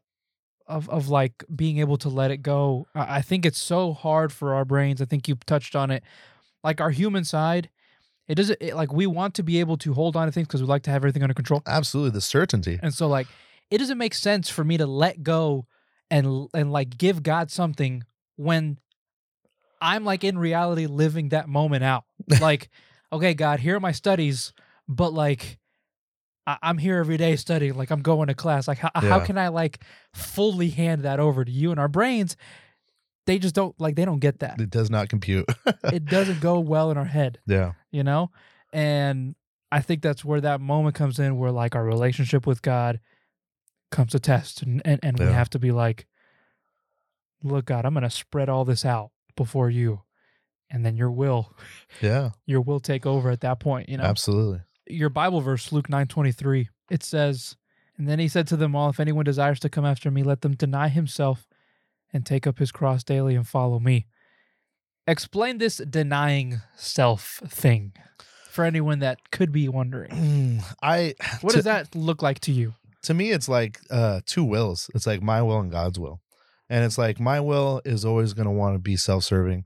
of 0.68 0.90
of 0.90 1.10
like 1.10 1.44
being 1.56 1.78
able 1.78 1.98
to 1.98 2.10
let 2.10 2.32
it 2.32 2.38
go. 2.38 2.88
I 2.96 3.22
think 3.22 3.46
it's 3.46 3.62
so 3.62 3.94
hard 3.94 4.34
for 4.34 4.56
our 4.56 4.66
brains. 4.66 5.02
I 5.02 5.06
think 5.06 5.28
you 5.28 5.36
touched 5.46 5.76
on 5.76 5.92
it. 5.92 6.04
Like 6.64 6.82
our 6.82 6.90
human 6.90 7.24
side 7.24 7.70
It 8.28 8.36
doesn't 8.36 8.58
it, 8.60 8.76
like 8.76 8.92
we 8.92 9.06
want 9.06 9.36
to 9.36 9.44
be 9.44 9.60
able 9.60 9.78
to 9.78 9.94
hold 9.94 10.16
on 10.16 10.26
to 10.26 10.32
things 10.32 10.48
because 10.48 10.62
we 10.62 10.68
like 10.68 10.84
to 10.84 10.90
have 10.92 11.02
everything 11.02 11.22
under 11.22 11.36
control. 11.36 11.62
Absolutely, 11.68 12.12
the 12.12 12.22
certainty. 12.22 12.80
And 12.82 12.94
so 12.94 13.08
like 13.08 13.28
it 13.70 13.78
doesn't 13.78 13.98
make 13.98 14.14
sense 14.14 14.50
for 14.50 14.64
me 14.64 14.78
to 14.78 14.88
let 14.88 15.22
go 15.24 15.68
and 16.10 16.48
and 16.54 16.72
like 16.72 16.98
give 16.98 17.22
God 17.24 17.52
something 17.52 18.04
when 18.36 18.80
I'm 19.82 20.04
like 20.04 20.24
in 20.24 20.38
reality 20.38 20.88
living 20.88 21.30
that 21.30 21.48
moment 21.48 21.84
out. 21.84 22.06
like, 22.42 22.70
okay, 23.12 23.34
God, 23.34 23.60
here 23.60 23.76
are 23.76 23.80
my 23.80 23.92
studies, 23.92 24.54
but 24.88 25.14
like 25.14 25.60
I- 26.48 26.58
I'm 26.62 26.78
here 26.78 26.98
every 27.00 27.18
day 27.18 27.36
studying, 27.36 27.76
like 27.76 27.92
I'm 27.92 28.02
going 28.02 28.28
to 28.28 28.34
class. 28.36 28.68
Like 28.68 28.78
how 28.80 28.92
how 28.94 29.20
can 29.20 29.38
I 29.38 29.48
like 29.50 29.84
fully 30.14 30.70
hand 30.70 31.04
that 31.04 31.20
over 31.20 31.44
to 31.46 31.52
you? 31.52 31.72
And 31.72 31.80
our 31.80 31.88
brains, 31.88 32.38
they 33.26 33.40
just 33.40 33.56
don't 33.56 33.74
like 33.80 33.96
they 33.96 34.06
don't 34.06 34.20
get 34.20 34.40
that. 34.40 34.60
It 34.62 34.70
does 34.70 34.90
not 34.90 35.10
compute. 35.10 35.46
it 35.92 36.06
doesn't 36.16 36.42
go 36.42 36.60
well 36.60 36.92
in 36.92 36.98
our 36.98 37.06
head 37.06 37.40
yeah. 37.48 37.72
you 37.92 38.04
know 38.04 38.30
and 38.74 39.36
i 39.72 39.80
think 39.82 40.02
that's 40.02 40.24
where 40.26 40.42
that 40.42 40.60
moment 40.62 40.96
comes 40.96 41.18
in 41.20 41.38
where 41.38 41.52
like 41.52 41.76
our 41.76 41.84
relationship 41.84 42.46
with 42.46 42.62
god 42.62 43.00
comes 43.92 44.12
to 44.12 44.20
test 44.20 44.62
and 44.62 44.82
and, 44.86 45.00
and 45.04 45.18
we 45.18 45.26
have 45.26 45.50
to 45.50 45.58
be 45.60 45.72
like 45.72 46.06
look 47.44 47.66
god 47.66 47.86
i'm 47.86 47.94
gonna 47.94 48.10
spread 48.10 48.50
all 48.50 48.66
this 48.66 48.84
out 48.86 49.12
before 49.36 49.70
you 49.70 50.02
and 50.70 50.86
then 50.86 50.96
your 50.96 51.12
will 51.12 51.54
Yeah. 52.02 52.32
your 52.46 52.62
will 52.62 52.80
take 52.80 53.06
over 53.06 53.30
at 53.30 53.42
that 53.42 53.60
point 53.60 53.88
you 53.90 53.98
know 53.98 54.04
Absolutely. 54.04 54.62
Your 54.88 55.10
bible 55.10 55.42
verse 55.42 55.72
luke 55.72 55.88
9:23 55.88 56.68
it 56.90 57.04
says 57.04 57.56
and 57.98 58.08
then 58.08 58.20
he 58.20 58.28
said 58.28 58.48
to 58.48 58.58
them 58.58 58.76
all 58.76 58.90
if 58.90 59.00
anyone 59.00 59.26
desires 59.26 59.60
to 59.60 59.70
come 59.70 59.86
after 59.86 60.12
me 60.12 60.24
let 60.24 60.42
them 60.42 60.54
deny 60.56 60.90
himself 60.90 61.48
and 62.14 62.26
take 62.26 62.46
up 62.46 62.60
his 62.60 62.72
cross 62.72 63.04
daily 63.04 63.36
and 63.36 63.48
follow 63.48 63.80
me 63.80 64.06
explain 65.08 65.58
this 65.58 65.78
denying 65.78 66.62
self 66.76 67.42
thing 67.48 67.94
for 68.50 68.64
anyone 68.64 69.00
that 69.00 69.32
could 69.32 69.52
be 69.52 69.68
wondering 69.68 70.62
I 70.82 71.16
what 71.42 71.52
to, 71.52 71.58
does 71.58 71.66
that 71.66 71.96
look 71.96 72.22
like 72.22 72.40
to 72.42 72.52
you 72.52 72.74
to 73.06 73.14
me 73.14 73.32
it's 73.32 73.48
like 73.48 73.80
uh 73.90 74.22
two 74.26 74.44
wills. 74.44 74.90
It's 74.94 75.08
like 75.08 75.22
my 75.22 75.42
will 75.42 75.60
and 75.60 75.72
God's 75.72 76.00
will. 76.00 76.22
And 76.70 76.84
it's 76.84 76.98
like 76.98 77.20
my 77.20 77.40
will 77.40 77.82
is 77.86 78.04
always 78.04 78.34
going 78.34 78.48
to 78.48 78.52
want 78.52 78.76
to 78.76 78.80
be 78.80 78.98
self-serving. 78.98 79.66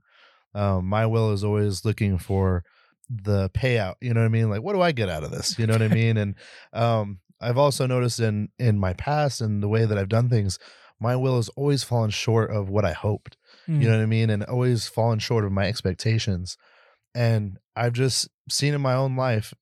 Um 0.54 0.86
my 0.86 1.06
will 1.06 1.32
is 1.32 1.42
always 1.42 1.84
looking 1.84 2.18
for 2.18 2.64
the 3.10 3.50
payout, 3.50 3.96
you 4.00 4.14
know 4.14 4.20
what 4.20 4.26
I 4.26 4.30
mean? 4.30 4.48
Like 4.50 4.62
what 4.62 4.74
do 4.74 4.80
I 4.80 4.92
get 4.92 5.08
out 5.08 5.24
of 5.24 5.30
this? 5.30 5.58
You 5.58 5.66
know 5.66 5.74
what 5.74 5.82
I 5.82 5.88
mean? 5.88 6.16
And 6.16 6.34
um 6.72 7.18
I've 7.40 7.58
also 7.58 7.86
noticed 7.86 8.20
in 8.20 8.50
in 8.58 8.78
my 8.78 8.92
past 8.94 9.40
and 9.40 9.62
the 9.62 9.68
way 9.68 9.84
that 9.84 9.98
I've 9.98 10.08
done 10.08 10.28
things, 10.28 10.58
my 11.00 11.16
will 11.16 11.36
has 11.36 11.48
always 11.50 11.82
fallen 11.82 12.10
short 12.10 12.50
of 12.50 12.68
what 12.68 12.84
I 12.84 12.92
hoped. 12.92 13.36
Mm. 13.68 13.82
you 13.82 13.88
know 13.88 13.96
what 13.96 14.02
I 14.02 14.06
mean? 14.06 14.30
And 14.30 14.44
always 14.44 14.86
fallen 14.86 15.18
short 15.18 15.44
of 15.44 15.52
my 15.52 15.66
expectations. 15.66 16.56
And 17.14 17.58
I've 17.74 17.94
just 17.94 18.28
seen 18.48 18.74
in 18.74 18.80
my 18.80 18.94
own 18.94 19.16
life, 19.16 19.54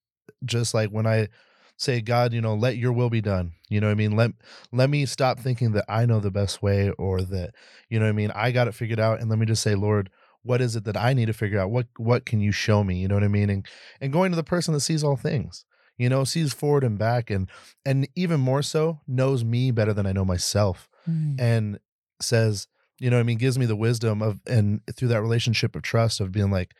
just 0.45 0.73
like 0.73 0.89
when 0.89 1.07
I 1.07 1.29
say, 1.77 2.01
God, 2.01 2.33
you 2.33 2.41
know, 2.41 2.55
let 2.55 2.77
your 2.77 2.91
will 2.91 3.09
be 3.09 3.21
done. 3.21 3.53
You 3.69 3.79
know 3.79 3.87
what 3.87 3.93
I 3.93 3.95
mean? 3.95 4.15
Let 4.15 4.31
let 4.71 4.89
me 4.89 5.05
stop 5.05 5.39
thinking 5.39 5.71
that 5.71 5.85
I 5.87 6.05
know 6.05 6.19
the 6.19 6.31
best 6.31 6.61
way 6.61 6.91
or 6.91 7.21
that, 7.21 7.55
you 7.89 7.99
know 7.99 8.05
what 8.05 8.09
I 8.09 8.13
mean, 8.13 8.31
I 8.35 8.51
got 8.51 8.67
it 8.67 8.75
figured 8.75 8.99
out. 8.99 9.19
And 9.19 9.29
let 9.29 9.39
me 9.39 9.45
just 9.45 9.63
say, 9.63 9.75
Lord, 9.75 10.09
what 10.49 10.61
is 10.61 10.75
it 10.75 10.83
that 10.85 10.97
I 10.97 11.13
need 11.13 11.27
to 11.27 11.33
figure 11.33 11.59
out? 11.59 11.69
What 11.69 11.87
what 11.97 12.25
can 12.25 12.39
you 12.41 12.51
show 12.51 12.83
me? 12.83 12.95
You 13.01 13.07
know 13.07 13.15
what 13.15 13.23
I 13.23 13.27
mean? 13.39 13.49
And 13.49 13.65
and 14.01 14.11
going 14.11 14.31
to 14.31 14.35
the 14.35 14.43
person 14.55 14.73
that 14.73 14.79
sees 14.81 15.03
all 15.03 15.15
things, 15.15 15.63
you 15.97 16.09
know, 16.09 16.23
sees 16.23 16.53
forward 16.53 16.83
and 16.83 16.97
back 16.97 17.29
and 17.29 17.49
and 17.85 18.07
even 18.15 18.39
more 18.39 18.63
so 18.63 18.99
knows 19.07 19.43
me 19.43 19.71
better 19.71 19.93
than 19.93 20.05
I 20.07 20.11
know 20.11 20.25
myself 20.25 20.87
Mm. 21.07 21.39
and 21.39 21.79
says, 22.21 22.67
you 22.99 23.09
know, 23.09 23.15
what 23.17 23.21
I 23.21 23.23
mean, 23.23 23.37
gives 23.37 23.57
me 23.57 23.65
the 23.65 23.75
wisdom 23.87 24.21
of, 24.21 24.41
and 24.45 24.81
through 24.95 25.07
that 25.09 25.21
relationship 25.21 25.75
of 25.75 25.81
trust 25.81 26.19
of 26.19 26.31
being 26.31 26.51
like, 26.51 26.73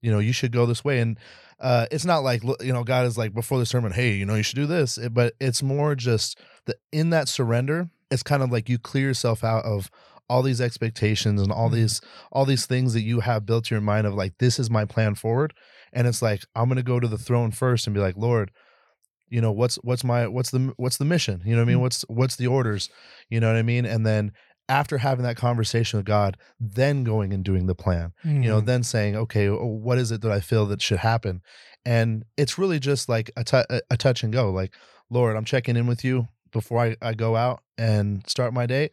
you 0.00 0.10
know, 0.12 0.20
you 0.20 0.32
should 0.32 0.52
go 0.52 0.64
this 0.66 0.84
way. 0.84 1.00
And 1.00 1.18
uh, 1.60 1.86
it's 1.90 2.04
not 2.04 2.18
like, 2.22 2.42
you 2.60 2.72
know, 2.72 2.84
God 2.84 3.06
is 3.06 3.18
like 3.18 3.34
before 3.34 3.58
the 3.58 3.66
sermon, 3.66 3.92
hey, 3.92 4.12
you 4.14 4.24
know, 4.26 4.36
you 4.36 4.42
should 4.44 4.56
do 4.64 4.66
this. 4.66 4.96
It- 4.98 5.12
but 5.12 5.34
it's 5.40 5.62
more 5.62 5.94
just 5.96 6.38
that 6.66 6.76
in 6.92 7.10
that 7.10 7.28
surrender, 7.28 7.90
it's 8.10 8.22
kind 8.22 8.42
of 8.44 8.50
like 8.52 8.68
you 8.68 8.78
clear 8.78 9.08
yourself 9.08 9.42
out 9.42 9.64
of 9.64 9.90
all 10.28 10.42
these 10.42 10.60
expectations 10.60 11.40
and 11.42 11.52
all 11.52 11.68
Mhm. 11.70 11.74
these 11.74 12.00
all 12.32 12.44
these 12.44 12.66
things 12.66 12.92
that 12.94 13.02
you 13.02 13.20
have 13.20 13.44
built 13.46 13.66
to 13.66 13.74
your 13.74 13.82
mind 13.82 14.06
of 14.06 14.14
like 14.14 14.32
this 14.38 14.58
is 14.58 14.70
my 14.70 14.84
plan 14.84 15.14
forward. 15.14 15.52
And 15.92 16.06
it's 16.06 16.22
like 16.22 16.42
i'm 16.54 16.68
going 16.68 16.76
to 16.76 16.82
go 16.82 16.98
to 17.00 17.08
the 17.08 17.18
throne 17.18 17.50
first 17.50 17.86
and 17.86 17.94
be 17.94 18.00
like 18.00 18.16
lord 18.16 18.50
you 19.28 19.40
know 19.40 19.52
what's 19.52 19.76
what's 19.76 20.04
my 20.04 20.26
what's 20.26 20.50
the 20.50 20.72
what's 20.76 20.96
the 20.98 21.04
mission? 21.04 21.42
You 21.44 21.52
know 21.54 21.62
what 21.62 21.68
i 21.68 21.72
mean? 21.72 21.78
Mm. 21.78 21.82
what's 21.82 22.02
what's 22.08 22.36
the 22.36 22.46
orders? 22.46 22.88
You 23.28 23.40
know 23.40 23.48
what 23.48 23.56
i 23.56 23.62
mean? 23.62 23.84
And 23.86 24.06
then 24.06 24.32
after 24.68 24.96
having 24.98 25.24
that 25.24 25.36
conversation 25.36 25.98
with 25.98 26.06
god 26.06 26.38
then 26.58 27.04
going 27.04 27.34
and 27.34 27.44
doing 27.44 27.66
the 27.66 27.74
plan 27.74 28.12
you 28.24 28.48
know 28.48 28.62
Mm. 28.62 28.66
then 28.66 28.82
saying 28.82 29.14
okay 29.14 29.48
what 29.48 29.98
is 29.98 30.10
it 30.10 30.22
that 30.22 30.32
i 30.32 30.40
feel 30.40 30.64
that 30.66 30.80
should 30.82 31.00
happen? 31.00 31.42
And 31.84 32.24
it's 32.38 32.56
really 32.58 32.78
just 32.78 33.08
like 33.10 33.30
a 33.36 33.44
a- 33.70 33.82
a 33.90 33.96
touch 33.98 34.22
and 34.24 34.32
go 34.32 34.50
like 34.50 34.74
lord 35.10 35.36
i'm 35.36 35.44
checking 35.44 35.76
in 35.76 35.86
with 35.86 36.02
you 36.02 36.28
before 36.50 36.78
I, 36.78 36.96
I 37.02 37.12
go 37.14 37.36
out 37.36 37.60
and 37.76 38.22
start 38.26 38.54
my 38.54 38.64
day 38.66 38.88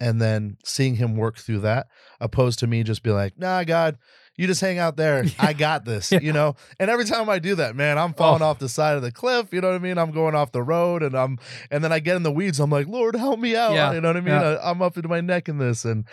and 0.00 0.20
then 0.20 0.56
seeing 0.64 0.96
him 0.96 1.16
work 1.16 1.38
through 1.38 1.60
that 1.60 1.86
opposed 2.20 2.58
to 2.58 2.66
me 2.66 2.82
just 2.82 3.02
be 3.02 3.10
like 3.10 3.32
nah 3.38 3.62
god 3.64 3.96
you 4.36 4.46
just 4.48 4.60
hang 4.60 4.78
out 4.78 4.96
there 4.96 5.24
i 5.38 5.52
got 5.52 5.84
this 5.84 6.10
Yeah. 6.10 6.20
you 6.20 6.32
know 6.32 6.56
and 6.80 6.90
every 6.90 7.04
time 7.04 7.28
i 7.28 7.38
do 7.38 7.54
that 7.56 7.76
man 7.76 7.96
i'm 7.98 8.12
falling 8.14 8.42
Oh. 8.42 8.46
off 8.46 8.58
the 8.58 8.68
side 8.68 8.96
of 8.96 9.02
the 9.02 9.12
cliff 9.12 9.48
you 9.52 9.60
know 9.60 9.68
what 9.68 9.76
i 9.76 9.78
mean 9.78 9.96
i'm 9.98 10.10
going 10.10 10.34
off 10.34 10.52
the 10.52 10.62
road 10.62 11.02
and 11.02 11.14
i'm 11.16 11.38
and 11.70 11.84
then 11.84 11.92
i 11.92 11.98
get 12.00 12.16
in 12.16 12.22
the 12.24 12.32
weeds 12.32 12.58
i'm 12.60 12.70
like 12.70 12.88
lord 12.88 13.14
help 13.16 13.38
me 13.38 13.54
out 13.56 13.72
Yeah. 13.74 13.92
you 13.92 14.00
know 14.00 14.08
what 14.08 14.16
i 14.16 14.20
mean. 14.20 14.34
I, 14.34 14.56
i'm 14.70 14.82
up 14.82 14.96
into 14.96 15.08
my 15.08 15.20
neck 15.20 15.48
in 15.48 15.58
this 15.58 15.84
and 15.84 16.04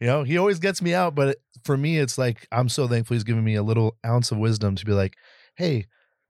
you 0.00 0.06
know 0.06 0.22
he 0.24 0.38
always 0.38 0.58
gets 0.58 0.80
me 0.80 0.94
out 0.94 1.14
but 1.14 1.28
it, 1.28 1.38
for 1.64 1.76
me 1.76 1.98
it's 1.98 2.16
like 2.18 2.46
i'm 2.52 2.68
so 2.68 2.88
thankful 2.88 3.14
he's 3.14 3.24
giving 3.24 3.44
me 3.44 3.54
a 3.54 3.62
little 3.62 3.96
ounce 4.04 4.30
of 4.32 4.38
wisdom 4.38 4.74
to 4.76 4.84
be 4.86 4.92
like 4.92 5.14
hey 5.56 5.86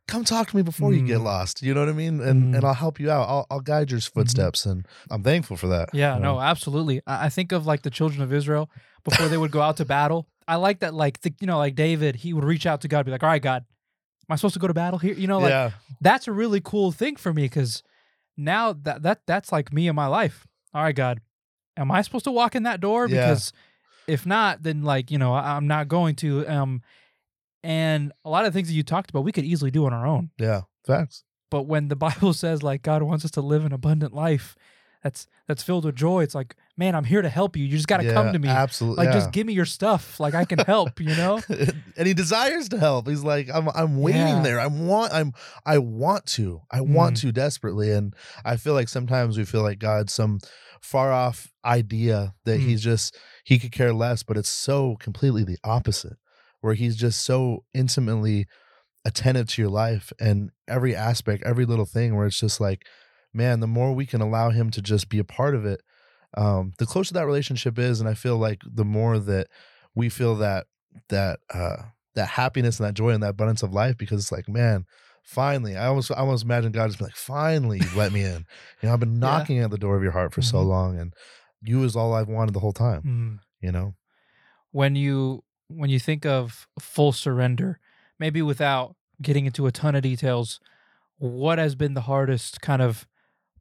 come 0.08 0.24
talk 0.24 0.50
to 0.50 0.56
me 0.56 0.62
before 0.62 0.92
you 0.92 1.02
get 1.02 1.18
Mm. 1.18 1.24
lost 1.24 1.62
you 1.62 1.74
know 1.74 1.80
what 1.80 1.88
i 1.88 1.92
mean 1.92 2.20
and 2.20 2.54
Mm. 2.54 2.56
and 2.56 2.64
i'll 2.64 2.74
help 2.74 3.00
you 3.00 3.10
out 3.10 3.28
i'll, 3.28 3.46
I'll 3.50 3.60
guide 3.60 3.90
your 3.90 4.00
footsteps 4.00 4.64
and 4.64 4.86
i'm 5.10 5.22
thankful 5.22 5.56
for 5.56 5.66
that 5.68 5.88
Yeah, 5.92 6.14
you 6.14 6.20
know? 6.22 6.34
no, 6.34 6.40
absolutely. 6.40 7.00
I, 7.06 7.26
I 7.26 7.28
think 7.28 7.50
of 7.52 7.66
like 7.66 7.82
the 7.82 7.90
children 7.90 8.22
of 8.22 8.32
Israel 8.32 8.70
before 9.04 9.28
they 9.28 9.36
would 9.36 9.50
go 9.50 9.60
out 9.60 9.76
to 9.78 9.84
battle. 9.84 10.26
I 10.48 10.56
like 10.56 10.78
that, 10.80 10.94
like 10.94 11.20
the, 11.22 11.34
you 11.40 11.46
know, 11.46 11.58
like 11.58 11.74
David, 11.74 12.16
he 12.16 12.32
would 12.32 12.44
reach 12.44 12.66
out 12.66 12.80
to 12.82 12.88
God, 12.88 13.04
be 13.04 13.10
like, 13.10 13.22
"All 13.24 13.28
right, 13.28 13.42
God, 13.42 13.64
am 14.28 14.32
I 14.32 14.36
supposed 14.36 14.54
to 14.54 14.60
go 14.60 14.68
to 14.68 14.74
battle 14.74 14.98
here?" 15.00 15.14
You 15.14 15.26
know, 15.26 15.40
like 15.40 15.50
yeah 15.50 15.70
that's 16.00 16.28
a 16.28 16.32
really 16.32 16.60
cool 16.60 16.92
thing 16.92 17.16
for 17.16 17.32
me 17.32 17.42
because 17.44 17.82
now 18.36 18.72
that 18.72 19.02
that 19.02 19.20
that's 19.26 19.50
like 19.50 19.72
me 19.72 19.88
in 19.88 19.96
my 19.96 20.06
life. 20.06 20.46
All 20.74 20.82
right, 20.82 20.94
God, 20.94 21.20
am 21.76 21.90
I 21.90 22.02
supposed 22.02 22.24
to 22.24 22.32
walk 22.32 22.54
in 22.54 22.62
that 22.64 22.80
door? 22.80 23.08
Yeah. 23.08 23.16
Because 23.16 23.52
if 24.06 24.24
not, 24.26 24.62
then 24.62 24.82
like 24.82 25.10
you 25.10 25.18
know, 25.18 25.32
I, 25.34 25.56
I'm 25.56 25.66
not 25.66 25.88
going 25.88 26.14
to. 26.16 26.46
Um, 26.46 26.82
and 27.66 28.12
a 28.24 28.30
lot 28.30 28.44
of 28.46 28.52
things 28.54 28.68
that 28.68 28.74
you 28.74 28.82
talked 28.84 29.10
about, 29.10 29.24
we 29.24 29.32
could 29.32 29.44
easily 29.44 29.70
do 29.70 29.84
on 29.86 29.92
our 29.92 30.06
own. 30.06 30.30
yeah 30.38 30.62
facts 30.86 31.24
But 31.50 31.62
when 31.72 31.88
the 31.88 31.96
Bible 32.06 32.32
says 32.32 32.62
like 32.62 32.82
God 32.82 33.02
wants 33.02 33.24
us 33.24 33.30
to 33.32 33.40
live 33.40 33.64
an 33.64 33.72
abundant 33.72 34.12
life, 34.14 34.56
that's 35.02 35.26
that's 35.48 35.62
filled 35.62 35.84
with 35.84 35.94
joy. 35.94 36.22
It's 36.24 36.34
like, 36.34 36.56
man, 36.76 36.94
I'm 36.96 37.04
here 37.04 37.22
to 37.22 37.28
help 37.28 37.56
you. 37.56 37.64
You 37.64 37.76
just 37.76 37.86
got 37.86 37.98
to 37.98 38.06
Yeah, 38.06 38.14
come 38.18 38.32
to 38.32 38.38
me. 38.40 38.48
absolutely 38.48 39.04
Like, 39.04 39.12
yeah. 39.14 39.20
just 39.20 39.30
give 39.32 39.46
me 39.46 39.52
your 39.52 39.64
stuff. 39.78 40.18
Like, 40.18 40.34
I 40.34 40.44
can 40.44 40.58
help. 40.58 40.98
You 41.00 41.14
know? 41.14 41.40
and 41.96 42.06
he 42.08 42.14
desires 42.14 42.68
to 42.70 42.78
help. 42.78 43.06
He's 43.08 43.22
like, 43.22 43.48
I'm 43.56 43.68
I'm 43.80 44.00
waiting 44.00 44.20
Yeah. 44.38 44.42
there. 44.42 44.58
I 44.60 44.66
want 44.66 45.12
I'm 45.12 45.32
I 45.64 45.78
want 45.78 46.26
to. 46.38 46.62
I 46.72 46.80
want 46.80 47.16
Mm. 47.16 47.20
to 47.22 47.32
desperately. 47.32 47.92
And 47.92 48.14
I 48.44 48.56
feel 48.56 48.74
like 48.74 48.88
sometimes 48.88 49.38
we 49.38 49.44
feel 49.44 49.62
like 49.62 49.78
God's 49.78 50.12
some 50.12 50.38
far 50.80 51.12
off 51.12 51.52
idea 51.64 52.34
that 52.44 52.58
Mm. 52.60 52.64
he's 52.66 52.82
just 52.82 53.16
he 53.44 53.58
could 53.60 53.72
care 53.72 53.92
less, 53.94 54.22
but 54.24 54.36
it's 54.36 54.48
so 54.50 54.96
completely 54.98 55.44
the 55.44 55.58
opposite. 55.62 56.16
Where 56.66 56.74
he's 56.74 56.96
just 56.96 57.22
so 57.24 57.64
intimately 57.74 58.48
attentive 59.04 59.48
to 59.50 59.62
your 59.62 59.70
life 59.70 60.12
and 60.18 60.50
every 60.66 60.96
aspect, 60.96 61.44
every 61.46 61.64
little 61.64 61.84
thing 61.86 62.16
where 62.16 62.26
it's 62.26 62.40
just 62.40 62.60
like, 62.60 62.84
man, 63.32 63.60
the 63.60 63.68
more 63.68 63.92
we 63.94 64.04
can 64.04 64.20
allow 64.20 64.50
him 64.50 64.70
to 64.72 64.82
just 64.82 65.08
be 65.08 65.20
a 65.20 65.24
part 65.24 65.54
of 65.54 65.64
it, 65.64 65.80
um, 66.36 66.72
the 66.78 66.86
closer 66.86 67.14
that 67.14 67.24
relationship 67.24 67.78
is. 67.78 68.00
And 68.00 68.08
I 68.08 68.14
feel 68.14 68.36
like 68.36 68.62
the 68.68 68.84
more 68.84 69.20
that 69.20 69.46
we 69.94 70.08
feel 70.08 70.34
that 70.36 70.66
that 71.08 71.38
uh 71.54 71.76
that 72.16 72.30
happiness 72.30 72.80
and 72.80 72.88
that 72.88 72.94
joy 72.94 73.10
and 73.10 73.22
that 73.22 73.30
abundance 73.30 73.62
of 73.62 73.72
life 73.72 73.96
because 73.96 74.20
it's 74.20 74.32
like, 74.32 74.48
man, 74.48 74.86
finally, 75.22 75.76
I 75.76 75.86
almost 75.86 76.10
I 76.10 76.16
almost 76.16 76.42
imagine 76.44 76.72
God 76.72 76.88
just 76.88 76.98
be 76.98 77.04
like, 77.04 77.14
finally 77.14 77.80
let 77.96 78.12
me 78.12 78.24
in. 78.24 78.44
You 78.82 78.88
know, 78.88 78.92
I've 78.92 78.98
been 79.00 79.14
Yeah. 79.14 79.20
knocking 79.20 79.60
at 79.60 79.70
the 79.70 79.78
door 79.78 79.96
of 79.96 80.02
your 80.02 80.12
heart 80.12 80.34
for 80.34 80.42
so 80.42 80.58
Mhm. 80.58 80.66
long 80.66 80.98
and 80.98 81.14
you 81.62 81.84
is 81.84 81.94
all 81.94 82.12
I've 82.12 82.26
wanted 82.28 82.54
the 82.54 82.60
whole 82.60 82.72
time, 82.72 83.02
Mm. 83.04 83.38
you 83.60 83.70
know? 83.70 83.94
When 84.72 84.96
you 84.96 85.44
when 85.68 85.90
you 85.90 85.98
think 85.98 86.24
of 86.26 86.66
full 86.78 87.12
surrender, 87.12 87.78
maybe 88.18 88.42
without 88.42 88.94
getting 89.22 89.46
into 89.46 89.66
a 89.66 89.72
ton 89.72 89.94
of 89.94 90.02
details, 90.02 90.60
what 91.18 91.58
has 91.58 91.74
been 91.74 91.94
the 91.94 92.02
hardest 92.02 92.60
kind 92.60 92.82
of 92.82 93.06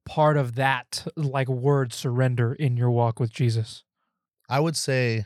part 0.06 0.38
of 0.38 0.56
that 0.56 1.06
like 1.16 1.48
word 1.48 1.94
surrender 1.94 2.54
in 2.54 2.78
your 2.78 2.92
walk 2.92 3.20
with 3.20 3.32
Jesus? 3.32 3.84
I 4.50 4.60
would 4.60 4.78
say 4.78 5.26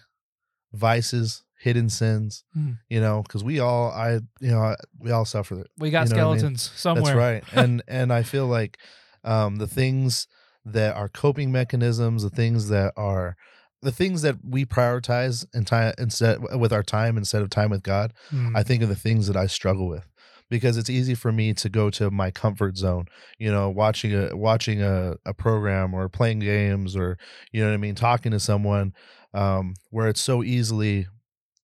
vices, 0.71 1.43
hidden 1.57 1.89
sins, 1.89 2.43
Mm. 2.57 2.77
you 2.89 3.01
know, 3.01 3.21
because 3.23 3.43
we 3.43 3.59
all, 3.59 3.91
I, 3.91 4.13
you 4.39 4.51
know, 4.51 4.75
we 4.99 5.11
all 5.11 5.25
suffer. 5.25 5.65
We 5.77 5.89
got 5.89 6.09
You 6.09 6.15
know 6.15 6.29
what 6.29 6.39
I 6.39 6.43
mean? 6.43 6.57
skeletons 6.57 6.71
somewhere. 6.75 7.03
That's 7.03 7.15
right. 7.15 7.43
And 7.53 7.83
and 7.87 8.13
I 8.13 8.23
feel 8.23 8.47
like 8.47 8.77
um, 9.23 9.57
the 9.57 9.67
things 9.67 10.27
that 10.65 10.95
are 10.95 11.09
coping 11.09 11.51
mechanisms, 11.51 12.23
the 12.23 12.29
things 12.29 12.69
that 12.69 12.93
are 12.95 13.35
the 13.81 13.91
things 13.91 14.21
that 14.23 14.37
we 14.43 14.65
prioritize 14.65 15.45
in 15.53 15.63
time 15.65 15.93
instead 15.97 16.39
with 16.59 16.73
our 16.73 16.83
time 16.83 17.17
instead 17.17 17.41
of 17.41 17.49
time 17.49 17.69
with 17.69 17.83
God. 17.83 18.13
Mm. 18.31 18.55
I 18.55 18.63
think 18.63 18.83
of 18.83 18.89
the 18.89 18.95
things 18.95 19.27
that 19.27 19.37
I 19.37 19.47
struggle 19.47 19.87
with. 19.87 20.05
because 20.49 20.77
it's 20.77 20.89
easy 20.89 21.13
for 21.15 21.31
me 21.31 21.53
to 21.53 21.69
go 21.69 21.89
to 21.91 22.09
my 22.09 22.31
comfort 22.31 22.75
zone 22.75 23.05
you 23.37 23.51
know 23.51 23.69
watching 23.69 24.11
a 24.15 24.35
watching 24.35 24.81
a, 24.81 25.15
a 25.23 25.31
program 25.33 25.93
or 25.93 26.09
playing 26.09 26.39
games 26.39 26.95
or 26.95 27.17
you 27.51 27.61
know 27.61 27.67
what 27.69 27.73
i 27.75 27.77
mean 27.77 27.93
talking 27.93 28.31
to 28.31 28.39
someone 28.39 28.91
um, 29.35 29.75
where 29.91 30.07
it's 30.09 30.19
so 30.21 30.43
easily 30.43 31.05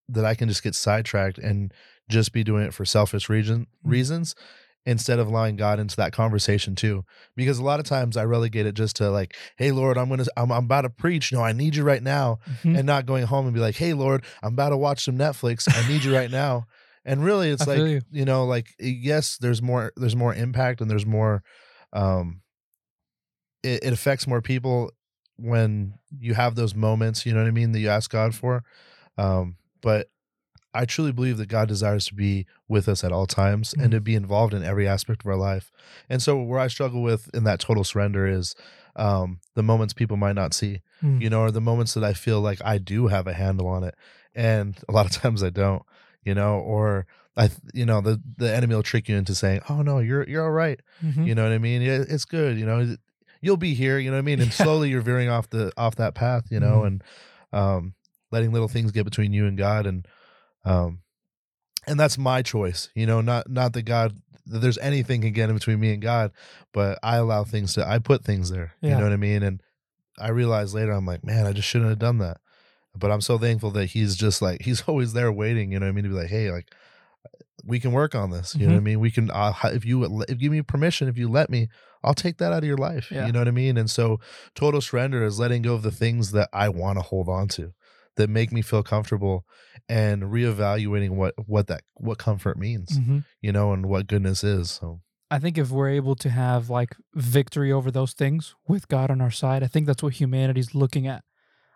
that 0.08 0.24
i 0.24 0.34
can 0.36 0.48
just 0.48 0.62
get 0.62 0.74
sidetracked 0.76 1.36
and 1.38 1.74
just 2.08 2.32
be 2.32 2.44
doing 2.44 2.64
it 2.64 2.72
for 2.72 2.84
selfish 2.84 3.28
reason, 3.28 3.66
Mm. 3.84 3.90
Instead 4.86 5.18
of 5.18 5.26
allowing 5.26 5.56
god 5.56 5.78
into 5.80 5.96
that 5.96 6.12
conversation 6.12 6.74
too 6.74 7.04
because 7.34 7.58
a 7.58 7.64
lot 7.64 7.80
of 7.80 7.86
times 7.86 8.16
i 8.16 8.24
relegate 8.24 8.64
it 8.66 8.74
just 8.74 8.96
to 8.96 9.10
like 9.10 9.34
hey 9.56 9.72
lord 9.72 9.98
i'm 9.98 10.08
gonna 10.08 10.24
i'm, 10.36 10.50
I'm 10.52 10.64
about 10.64 10.82
to 10.82 10.90
preach 10.90 11.32
no 11.32 11.42
i 11.42 11.52
need 11.52 11.74
you 11.76 11.82
right 11.82 12.02
now 12.02 12.38
Mhm. 12.62 12.78
and 12.78 12.86
not 12.86 13.04
going 13.06 13.24
home 13.26 13.46
and 13.46 13.54
be 13.54 13.60
like, 13.60 13.74
"Hey, 13.76 13.92
Lord, 13.92 14.24
I'm 14.42 14.52
about 14.54 14.70
to 14.70 14.76
watch 14.76 15.04
some 15.04 15.18
Netflix. 15.18 15.66
I 15.68 15.88
need 15.88 16.04
you 16.04 16.14
right 16.14 16.30
now." 16.30 16.66
And 17.04 17.24
really, 17.24 17.50
it's 17.54 17.66
I 17.66 17.72
like 17.76 17.78
you. 17.90 18.00
you. 18.10 18.24
know, 18.24 18.44
like 18.44 18.68
yes, 18.78 19.36
there's 19.38 19.60
more, 19.60 19.92
there's 19.96 20.14
more 20.16 20.34
impact, 20.34 20.80
and 20.80 20.90
there's 20.90 21.06
more, 21.06 21.42
um, 21.92 22.40
it, 23.62 23.82
it 23.84 23.92
affects 23.92 24.26
more 24.26 24.40
people 24.42 24.92
when 25.36 25.94
you 26.18 26.34
have 26.34 26.54
those 26.54 26.74
moments. 26.74 27.26
You 27.26 27.32
know 27.34 27.40
what 27.42 27.48
I 27.48 27.52
mean? 27.52 27.72
That 27.72 27.80
you 27.80 27.88
ask 27.88 28.10
God 28.10 28.34
for, 28.34 28.62
um, 29.18 29.56
but. 29.82 30.08
I 30.76 30.84
truly 30.84 31.12
believe 31.12 31.36
that 31.38 31.48
God 31.48 31.68
desires 31.68 32.06
to 32.06 32.14
be 32.14 32.46
with 32.68 32.88
us 32.88 33.02
at 33.04 33.12
all 33.12 33.26
times 33.26 33.74
and 33.78 33.90
to 33.92 34.00
be 34.00 34.14
involved 34.14 34.54
in 34.54 34.62
every 34.62 34.86
aspect 34.86 35.22
of 35.24 35.26
our 35.28 35.36
life. 35.36 35.70
And 36.08 36.22
so, 36.22 36.40
where 36.40 36.60
I 36.60 36.68
struggle 36.68 37.02
with 37.02 37.28
in 37.34 37.44
that 37.44 37.60
total 37.60 37.84
surrender 37.84 38.26
is 38.26 38.54
um, 38.96 39.40
the 39.54 39.62
moments 39.62 39.92
people 39.94 40.16
might 40.16 40.34
not 40.34 40.54
see 40.54 40.80
Mm. 41.02 41.20
you 41.20 41.28
know, 41.28 41.40
or 41.42 41.50
the 41.50 41.60
moments 41.60 41.92
that 41.94 42.02
I 42.04 42.14
feel 42.14 42.40
like 42.40 42.58
I 42.64 42.78
do 42.78 43.08
have 43.08 43.26
a 43.26 43.34
handle 43.34 43.66
on 43.68 43.84
it, 43.84 43.94
and 44.34 44.76
a 44.88 44.92
lot 44.92 45.04
of 45.06 45.12
times 45.22 45.42
I 45.42 45.50
don't, 45.50 45.82
you 46.24 46.34
know, 46.34 46.58
or 46.58 47.06
I, 47.36 47.50
you 47.74 47.84
know, 47.84 48.00
the 48.00 48.18
the 48.38 48.50
enemy 48.54 48.74
will 48.74 48.82
trick 48.82 49.06
you 49.08 49.16
into 49.16 49.34
saying, 49.34 49.60
"Oh 49.68 49.82
no, 49.82 49.98
you're 49.98 50.26
you're 50.26 50.42
all 50.44 50.52
right," 50.66 50.80
Mhm. 51.04 51.26
you 51.26 51.34
know 51.34 51.42
what 51.42 51.52
I 51.52 51.58
mean? 51.58 51.82
Yeah, 51.82 52.02
it's 52.08 52.24
good, 52.24 52.58
you 52.58 52.64
know, 52.64 52.96
you'll 53.42 53.58
be 53.58 53.74
here, 53.74 53.98
you 53.98 54.10
know 54.10 54.16
what 54.16 54.20
I 54.26 54.30
mean? 54.30 54.40
And 54.40 54.50
Yeah. 54.50 54.64
slowly 54.64 54.88
you're 54.88 55.02
veering 55.02 55.28
off 55.28 55.50
the 55.50 55.70
off 55.76 55.96
that 55.96 56.14
path, 56.14 56.44
you 56.50 56.60
know, 56.60 56.80
Mhm. 56.80 56.86
and 56.86 57.04
um, 57.52 57.94
letting 58.32 58.52
little 58.52 58.68
things 58.68 58.90
get 58.90 59.04
between 59.04 59.34
you 59.34 59.44
and 59.46 59.58
God, 59.58 59.86
and 59.86 60.08
um, 60.66 61.00
and 61.86 61.98
that's 61.98 62.18
my 62.18 62.42
choice, 62.42 62.90
you 62.94 63.06
know, 63.06 63.20
not 63.20 63.48
not 63.48 63.72
that 63.74 63.82
God. 63.82 64.16
that 64.46 64.58
There's 64.58 64.78
anything 64.78 65.20
can 65.20 65.32
get 65.32 65.48
in 65.48 65.54
between 65.56 65.80
me 65.80 65.92
and 65.92 66.02
God, 66.02 66.32
but 66.72 66.98
I 67.02 67.16
allow 67.16 67.44
things 67.44 67.74
to. 67.74 67.88
I 67.88 67.98
put 67.98 68.24
things 68.24 68.50
there. 68.50 68.74
You 68.90 68.96
know 68.98 69.04
what 69.04 69.12
I 69.12 69.16
mean? 69.16 69.42
And 69.42 69.62
I 70.18 70.28
realized 70.28 70.74
later, 70.74 70.92
I'm 70.92 71.06
like, 71.06 71.24
man, 71.24 71.46
I 71.46 71.52
just 71.52 71.68
shouldn't 71.68 71.90
have 71.90 71.98
done 71.98 72.18
that. 72.18 72.38
But 72.94 73.10
I'm 73.10 73.20
so 73.20 73.38
thankful 73.38 73.70
that 73.72 73.86
he's 73.86 74.16
just 74.16 74.42
like 74.42 74.62
he's 74.64 74.82
always 74.82 75.12
there 75.12 75.30
waiting. 75.32 75.72
You 75.72 75.78
know 75.78 75.86
what 75.86 75.90
I 75.90 75.94
mean? 75.94 76.04
To 76.04 76.10
be 76.10 76.16
like, 76.16 76.28
hey, 76.28 76.50
like 76.50 76.72
we 77.64 77.80
can 77.80 77.92
work 77.92 78.14
on 78.14 78.30
this. 78.30 78.54
You 78.54 78.66
know 78.66 78.74
what 78.74 78.80
I 78.80 78.84
mean? 78.84 79.00
We 79.00 79.10
can. 79.10 79.30
Uh, 79.30 79.52
if 79.64 79.84
you 79.84 80.04
if 80.22 80.30
you 80.30 80.36
give 80.36 80.52
me 80.52 80.62
permission, 80.62 81.08
if 81.08 81.18
you 81.18 81.28
let 81.28 81.50
me, 81.50 81.68
I'll 82.02 82.14
take 82.14 82.38
that 82.38 82.52
out 82.52 82.58
of 82.58 82.64
your 82.64 82.76
life. 82.76 83.10
Yeah. 83.10 83.26
You 83.26 83.32
know 83.32 83.40
what 83.40 83.48
I 83.48 83.52
mean? 83.52 83.76
And 83.76 83.90
so 83.90 84.20
total 84.54 84.80
surrender 84.80 85.24
is 85.24 85.38
letting 85.38 85.62
go 85.62 85.74
of 85.74 85.82
the 85.82 85.90
things 85.90 86.30
that 86.32 86.48
I 86.52 86.68
want 86.68 86.98
to 86.98 87.02
hold 87.02 87.28
on 87.28 87.48
to, 87.48 87.72
that 88.16 88.28
make 88.30 88.52
me 88.52 88.62
feel 88.62 88.82
comfortable, 88.82 89.44
and 89.88 90.22
reevaluating 90.24 91.10
what 91.10 91.34
what 91.46 91.66
that 91.68 91.82
what 91.94 92.18
comfort 92.18 92.58
means. 92.58 92.98
Mhm. 92.98 93.24
You 93.40 93.52
know, 93.52 93.72
and 93.72 93.86
what 93.86 94.06
goodness 94.06 94.42
is. 94.44 94.70
So 94.70 95.00
I 95.30 95.38
think 95.38 95.58
if 95.58 95.70
we're 95.70 95.90
able 95.90 96.14
to 96.16 96.30
have 96.30 96.70
like 96.70 96.96
victory 97.14 97.72
over 97.72 97.90
those 97.90 98.12
things 98.12 98.54
with 98.68 98.88
God 98.88 99.10
on 99.10 99.20
our 99.20 99.30
side, 99.30 99.62
I 99.62 99.66
think 99.66 99.86
that's 99.86 100.02
what 100.02 100.14
humanity's 100.20 100.74
looking 100.74 101.06
at. 101.06 101.24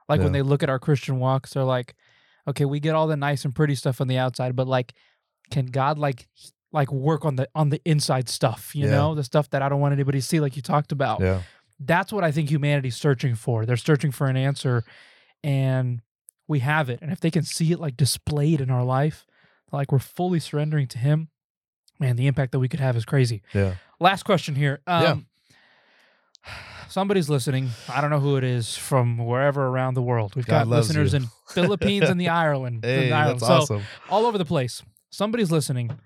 Like 0.08 0.20
when 0.20 0.32
they 0.32 0.42
look 0.42 0.62
at 0.62 0.70
our 0.70 0.78
Christian 0.80 1.18
walks, 1.20 1.52
they're 1.54 1.62
like, 1.64 1.94
okay, 2.48 2.64
we 2.64 2.80
get 2.80 2.94
all 2.96 3.06
the 3.06 3.16
nice 3.16 3.44
and 3.44 3.54
pretty 3.54 3.74
stuff 3.76 4.00
on 4.00 4.08
the 4.08 4.18
outside, 4.18 4.56
but 4.56 4.66
like, 4.66 4.92
can 5.50 5.66
God 5.66 5.98
like 5.98 6.28
like 6.72 6.90
work 6.92 7.24
on 7.24 7.36
the 7.36 7.48
on 7.54 7.68
the 7.70 7.80
inside 7.84 8.28
stuff? 8.28 8.74
You 8.74 8.86
Yeah. 8.86 8.92
know, 8.92 9.14
the 9.14 9.24
stuff 9.24 9.50
that 9.50 9.62
I 9.62 9.68
don't 9.68 9.80
want 9.80 9.92
anybody 9.92 10.20
to 10.20 10.26
see, 10.26 10.40
like 10.40 10.56
you 10.56 10.62
talked 10.62 10.90
about. 10.92 11.20
yeah, 11.20 11.42
That's 11.78 12.12
what 12.12 12.24
I 12.24 12.30
think 12.32 12.50
humanity's 12.50 12.96
searching 12.96 13.34
for. 13.34 13.66
They're 13.66 13.76
searching 13.76 14.10
for 14.12 14.26
an 14.28 14.36
answer, 14.36 14.84
and 15.42 16.02
we 16.50 16.58
have 16.58 16.90
it. 16.90 16.98
And 17.00 17.10
if 17.12 17.20
they 17.20 17.30
can 17.30 17.44
see 17.44 17.72
it 17.72 17.80
like 17.80 17.96
displayed 17.96 18.60
in 18.60 18.70
our 18.70 18.84
life, 18.84 19.24
like 19.72 19.90
we're 19.92 19.98
fully 20.00 20.40
surrendering 20.40 20.86
to 20.88 20.98
Him, 20.98 21.28
man, 21.98 22.16
the 22.16 22.26
impact 22.26 22.52
that 22.52 22.58
we 22.58 22.68
could 22.68 22.80
have 22.80 22.96
is 22.96 23.04
crazy. 23.06 23.42
yeah, 23.54 23.74
Last 24.00 24.24
question 24.24 24.54
here. 24.56 24.80
Um, 24.86 25.02
Yeah. 25.02 25.16
Somebody's 26.88 27.30
listening. 27.30 27.70
I 27.88 28.00
don't 28.00 28.10
know 28.10 28.18
who 28.18 28.36
it 28.36 28.42
is 28.42 28.76
from 28.76 29.16
wherever 29.18 29.64
around 29.68 29.94
the 29.94 30.02
world. 30.02 30.34
We've 30.34 30.44
God 30.46 30.60
got 30.64 30.66
listeners 30.68 31.12
you. 31.12 31.20
in 31.20 31.26
Philippines 31.48 32.08
and 32.10 32.20
the 32.20 32.28
Ireland. 32.44 32.80
hey, 32.84 33.08
the 33.10 33.12
Ireland. 33.12 33.38
that's 33.40 33.46
so 33.46 33.54
awesome. 33.74 33.82
all 34.08 34.26
over 34.26 34.36
the 34.38 34.44
place. 34.44 34.82
Somebody's 35.10 35.52
listening. 35.52 35.96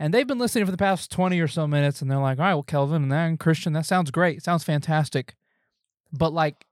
And 0.00 0.12
they've 0.12 0.26
been 0.26 0.38
listening 0.38 0.64
for 0.64 0.72
the 0.72 0.76
past 0.78 1.12
20 1.12 1.38
or 1.38 1.46
so 1.46 1.68
minutes 1.68 2.02
and 2.02 2.10
they're 2.10 2.18
like, 2.18 2.38
all 2.38 2.44
right, 2.44 2.54
well, 2.54 2.62
Kelvin 2.64 3.02
and 3.04 3.12
then 3.12 3.36
Christian, 3.36 3.72
that 3.74 3.86
sounds 3.86 4.10
great. 4.10 4.42
Sounds 4.42 4.64
fantastic. 4.64 5.36
But 6.12 6.32
like, 6.32 6.66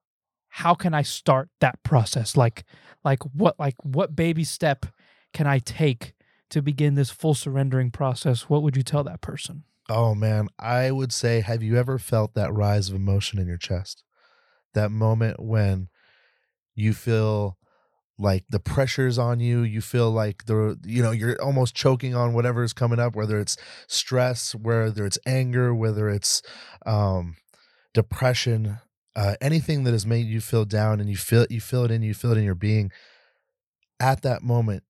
how 0.48 0.74
can 0.74 0.94
I 0.94 1.02
start 1.02 1.50
that 1.60 1.82
process? 1.82 2.36
Like, 2.36 2.64
like 3.04 3.22
what 3.32 3.58
like 3.58 3.76
what 3.82 4.16
baby 4.16 4.44
step 4.44 4.86
can 5.32 5.46
I 5.46 5.58
take 5.58 6.14
to 6.50 6.62
begin 6.62 6.94
this 6.94 7.10
full 7.10 7.34
surrendering 7.34 7.90
process? 7.90 8.48
What 8.48 8.62
would 8.62 8.76
you 8.76 8.82
tell 8.82 9.04
that 9.04 9.20
person? 9.20 9.64
Oh 9.88 10.14
man, 10.14 10.48
I 10.58 10.90
would 10.90 11.12
say, 11.12 11.40
have 11.40 11.62
you 11.62 11.76
ever 11.76 11.98
felt 11.98 12.34
that 12.34 12.52
rise 12.52 12.88
of 12.88 12.96
emotion 12.96 13.38
in 13.38 13.46
your 13.46 13.56
chest? 13.56 14.04
That 14.74 14.90
moment 14.90 15.40
when 15.40 15.88
you 16.74 16.92
feel 16.92 17.56
like 18.18 18.44
the 18.50 18.60
pressure's 18.60 19.18
on 19.18 19.40
you, 19.40 19.62
you 19.62 19.80
feel 19.80 20.10
like 20.10 20.46
the 20.46 20.78
you 20.84 21.02
know, 21.02 21.12
you're 21.12 21.40
almost 21.40 21.74
choking 21.74 22.14
on 22.14 22.34
whatever 22.34 22.62
is 22.62 22.72
coming 22.72 22.98
up, 22.98 23.14
whether 23.14 23.38
it's 23.38 23.56
stress, 23.86 24.54
whether 24.54 25.06
it's 25.06 25.18
anger, 25.24 25.74
whether 25.74 26.08
it's 26.08 26.42
um 26.84 27.36
depression, 27.94 28.78
uh 29.16 29.34
anything 29.40 29.84
that 29.84 29.92
has 29.92 30.06
made 30.06 30.26
you 30.26 30.40
feel 30.40 30.64
down 30.64 31.00
and 31.00 31.08
you 31.10 31.16
feel 31.16 31.46
you 31.50 31.60
feel 31.60 31.84
it 31.84 31.90
in 31.90 32.02
you 32.02 32.14
feel 32.14 32.32
it 32.32 32.38
in 32.38 32.44
your 32.44 32.54
being. 32.54 32.90
At 34.00 34.22
that 34.22 34.42
moment, 34.42 34.84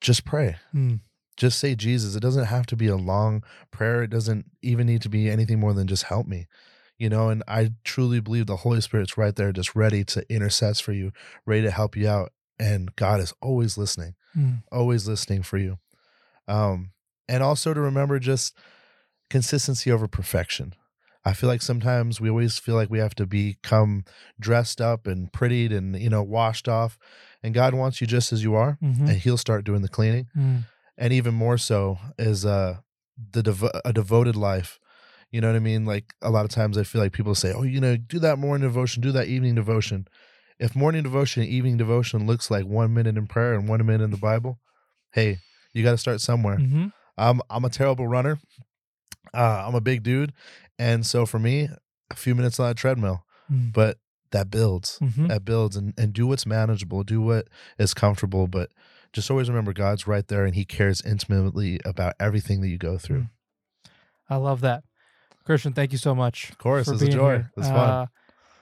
just 0.00 0.24
pray 0.24 0.56
Hmm. 0.72 0.96
just 1.36 1.58
say 1.58 1.74
Jesus. 1.74 2.14
It 2.14 2.20
doesn't 2.20 2.44
have 2.46 2.66
to 2.66 2.76
be 2.76 2.86
a 2.86 2.96
long 2.96 3.42
prayer. 3.70 4.02
It 4.02 4.10
doesn't 4.10 4.46
even 4.62 4.86
need 4.86 5.02
to 5.02 5.08
be 5.08 5.28
anything 5.28 5.58
more 5.60 5.74
than 5.74 5.86
just 5.86 6.04
help 6.04 6.26
me. 6.26 6.46
You 6.96 7.08
know, 7.08 7.28
and 7.28 7.42
I 7.48 7.72
truly 7.82 8.20
believe 8.20 8.46
the 8.46 8.56
Holy 8.58 8.80
Spirit's 8.80 9.18
right 9.18 9.34
there, 9.34 9.50
just 9.52 9.74
ready 9.74 10.04
to 10.04 10.24
intercess 10.26 10.80
for 10.80 10.92
you, 10.92 11.12
ready 11.44 11.62
to 11.62 11.70
help 11.72 11.96
you 11.96 12.08
out. 12.08 12.32
And 12.58 12.94
God 12.94 13.18
is 13.20 13.34
always 13.42 13.76
listening, 13.76 14.14
Hmm. 14.32 14.52
always 14.70 15.08
listening 15.08 15.42
for 15.42 15.58
you. 15.58 15.78
Um, 16.46 16.92
and 17.28 17.42
also 17.42 17.74
to 17.74 17.80
remember 17.80 18.18
just 18.20 18.56
consistency 19.28 19.90
over 19.90 20.06
perfection. 20.06 20.74
I 21.24 21.32
feel 21.32 21.48
like 21.48 21.62
sometimes 21.62 22.20
we 22.20 22.28
always 22.28 22.58
feel 22.58 22.74
like 22.74 22.90
we 22.90 22.98
have 22.98 23.14
to 23.16 23.26
become 23.26 24.04
dressed 24.38 24.80
up 24.80 25.06
and 25.06 25.32
prettied 25.32 25.72
and, 25.74 25.96
you 26.00 26.10
know, 26.10 26.22
washed 26.22 26.68
off. 26.68 26.98
And 27.42 27.54
God 27.54 27.74
wants 27.74 28.00
you 28.00 28.06
just 28.06 28.32
as 28.32 28.42
you 28.42 28.54
are, 28.54 28.78
Mhm. 28.82 29.00
and 29.08 29.10
He'll 29.18 29.36
start 29.38 29.64
doing 29.64 29.82
the 29.82 29.88
cleaning 29.88 30.26
Hmm. 30.34 30.56
and 30.98 31.12
even 31.12 31.34
more 31.34 31.58
so 31.58 31.98
is 32.18 32.44
uh 32.46 32.78
the 33.32 33.42
devo- 33.42 33.80
a 33.84 33.92
devoted 33.92 34.34
life 34.36 34.78
you 35.30 35.40
know 35.40 35.48
what 35.48 35.56
i 35.56 35.60
mean 35.60 35.84
like 35.84 36.14
a 36.22 36.30
lot 36.30 36.44
of 36.44 36.50
times 36.50 36.76
i 36.78 36.82
feel 36.84 37.00
like 37.00 37.12
people 37.12 37.34
say 37.34 37.52
oh 37.52 37.62
you 37.62 37.80
know 37.80 37.96
do 37.96 38.18
that 38.20 38.38
morning 38.38 38.66
devotion 38.66 39.00
do 39.02 39.10
that 39.12 39.26
evening 39.28 39.54
devotion 39.56 40.06
if 40.60 40.74
morning 40.76 41.02
devotion 41.02 41.42
and 41.42 41.50
evening 41.50 41.76
devotion 41.76 42.26
looks 42.26 42.50
like 42.50 42.64
one 42.64 42.92
minute 42.94 43.16
in 43.16 43.26
prayer 43.26 43.54
and 43.54 43.68
one 43.68 43.84
minute 43.86 44.02
in 44.04 44.10
the 44.10 44.16
bible 44.16 44.58
hey 45.12 45.38
you 45.72 45.82
got 45.84 45.92
to 45.92 45.98
start 45.98 46.20
somewhere 46.20 46.58
Mhm. 46.58 46.92
i'm 47.18 47.40
i'm 47.50 47.64
a 47.64 47.70
terrible 47.70 48.06
runner 48.06 48.38
uh 49.32 49.64
i'm 49.66 49.74
a 49.74 49.80
big 49.80 50.02
dude 50.02 50.32
and 50.78 51.06
so 51.06 51.24
for 51.24 51.38
me 51.38 51.68
a 52.10 52.14
few 52.16 52.34
minutes 52.34 52.58
on 52.60 52.68
that 52.68 52.76
treadmill 52.76 53.24
Mm. 53.52 53.72
but 53.74 53.98
that 54.30 54.50
builds 54.50 54.98
Mhm. 55.02 55.28
that 55.28 55.44
builds 55.44 55.76
and, 55.76 55.92
and 55.98 56.12
do 56.12 56.26
what's 56.26 56.46
manageable 56.46 57.02
do 57.02 57.20
what 57.20 57.46
is 57.78 57.92
comfortable 57.94 58.46
but 58.48 58.70
just 59.12 59.30
always 59.30 59.48
remember 59.50 59.72
god's 59.74 60.06
right 60.06 60.26
there 60.28 60.44
and 60.46 60.54
he 60.54 60.64
cares 60.64 61.00
intimately 61.02 61.78
about 61.84 62.14
everything 62.18 62.60
that 62.62 62.68
you 62.68 62.78
go 62.78 62.96
through 62.98 63.20
Mm. 63.22 63.30
I 64.30 64.36
love 64.36 64.62
that. 64.62 64.84
Christian, 65.44 65.74
thank 65.74 65.92
you 65.92 65.98
so 65.98 66.14
much. 66.14 66.48
Of 66.48 66.56
course, 66.56 66.88
it's 66.88 67.02
a 67.02 67.06
joy. 67.08 67.32
here. 67.32 67.50
It's 67.58 67.68
fun. 67.68 67.90
Uh, 67.90 68.06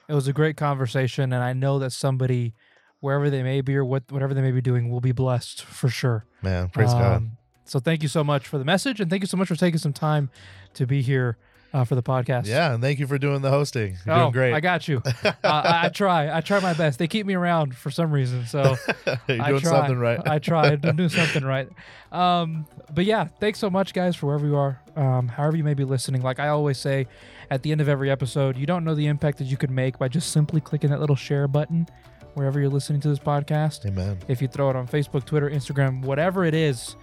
it 0.09 0.13
was 0.13 0.27
a 0.27 0.33
great 0.33 0.57
conversation, 0.57 1.31
and 1.31 1.41
I 1.41 1.53
know 1.53 1.79
that 1.79 1.91
somebody, 1.93 2.53
wherever 2.99 3.29
they 3.29 3.41
may 3.43 3.61
be 3.61 3.77
or 3.77 3.85
what 3.85 4.03
whatever 4.11 4.33
they 4.33 4.41
may 4.41 4.51
be 4.51 4.59
doing, 4.59 4.89
will 4.89 4.99
be 4.99 5.13
blessed 5.13 5.63
for 5.63 5.87
sure. 5.87 6.25
man 6.41 6.67
praise 6.67 6.91
god 6.93 7.15
Um, 7.17 7.37
So 7.65 7.79
thank 7.79 8.03
you 8.03 8.09
so 8.09 8.23
much 8.23 8.47
for 8.47 8.57
the 8.57 8.65
message, 8.65 8.99
and 8.99 9.09
thank 9.09 9.23
you 9.23 9.27
so 9.27 9.37
much 9.37 9.47
for 9.47 9.55
taking 9.55 9.79
some 9.79 9.93
time 9.93 10.29
to 10.73 10.85
be 10.85 11.01
here 11.01 11.37
uh, 11.73 11.83
for 11.83 11.95
the 11.95 12.03
podcast. 12.03 12.45
yeah 12.45 12.73
and 12.73 12.83
thank 12.83 12.99
you 12.99 13.07
for 13.07 13.17
doing 13.17 13.41
the 13.41 13.49
hosting 13.49 13.97
you're 14.05 14.15
oh, 14.15 14.19
doing 14.19 14.31
great 14.31 14.53
I 14.53 14.59
got 14.59 14.87
you. 14.87 15.01
uh, 15.23 15.31
I, 15.43 15.85
I 15.85 15.89
try. 15.89 16.35
I 16.35 16.41
try 16.41 16.59
my 16.59 16.73
best. 16.73 16.99
They 16.99 17.07
keep 17.07 17.25
me 17.25 17.33
around 17.33 17.75
for 17.75 17.89
some 17.89 18.11
reason, 18.11 18.45
so 18.45 18.75
you're 19.27 19.41
I 19.41 19.49
doing 19.49 19.61
try. 19.61 19.71
something 19.71 19.97
right 19.97 20.19
I 20.25 20.39
try. 20.39 20.77
I'm 20.83 20.95
doing 20.95 21.09
something 21.21 21.43
right. 21.43 21.67
Um, 22.11 22.67
but 22.93 23.05
yeah, 23.05 23.27
thanks 23.39 23.59
so 23.59 23.69
much, 23.69 23.93
guys, 23.93 24.15
for 24.15 24.27
wherever 24.27 24.45
you 24.45 24.55
are, 24.55 24.79
um, 24.95 25.27
however 25.27 25.57
you 25.57 25.63
may 25.63 25.73
be 25.73 25.83
listening. 25.83 26.21
Like 26.21 26.39
I 26.39 26.49
always 26.49 26.77
say 26.77 27.07
at 27.49 27.63
the 27.63 27.71
end 27.71 27.81
of 27.81 27.89
every 27.89 28.11
episode, 28.11 28.55
you 28.55 28.67
don't 28.67 28.83
know 28.83 28.93
the 28.93 29.07
impact 29.07 29.39
that 29.39 29.45
you 29.45 29.57
could 29.57 29.71
make 29.71 29.97
by 29.97 30.07
just 30.07 30.31
simply 30.31 30.61
clicking 30.61 30.91
that 30.91 30.99
little 30.99 31.15
share 31.15 31.47
button 31.47 31.87
wherever 32.35 32.59
you're 32.59 32.69
listening 32.69 33.01
to 33.01 33.09
this 33.09 33.19
podcast. 33.19 33.85
amen 33.85 34.19
If 34.27 34.41
you 34.41 34.47
throw 34.47 34.69
it 34.69 34.75
on 34.75 34.87
Facebook, 34.87 35.25
Twitter, 35.25 35.49
Instagram, 35.49 36.03
whatever 36.03 36.45
it 36.45 36.53
is, 36.53 36.95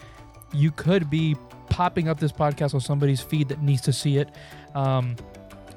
you 0.52 0.70
could 0.70 1.10
be 1.10 1.36
popping 1.68 2.08
up 2.08 2.18
this 2.20 2.32
podcast 2.32 2.74
on 2.74 2.80
somebody's 2.80 3.20
feed 3.20 3.48
that 3.48 3.62
needs 3.62 3.80
to 3.82 3.92
see 3.92 4.18
it. 4.18 4.28
Um, 4.74 5.16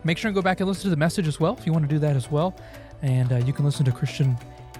make 0.03 0.17
sure 0.17 0.29
and 0.29 0.35
go 0.35 0.41
back 0.41 0.59
and 0.59 0.67
listen 0.67 0.83
to 0.83 0.89
the 0.89 0.97
message 0.97 1.27
as 1.27 1.39
well 1.39 1.55
if 1.57 1.65
you 1.65 1.71
want 1.71 1.83
to 1.83 1.89
do 1.89 1.99
that 1.99 2.15
as 2.15 2.29
well. 2.29 2.55
And 3.01 3.31
uh, 3.31 3.37
you 3.37 3.53
can 3.53 3.65
listen 3.65 3.85
to 3.85 3.91
Christian 3.91 4.37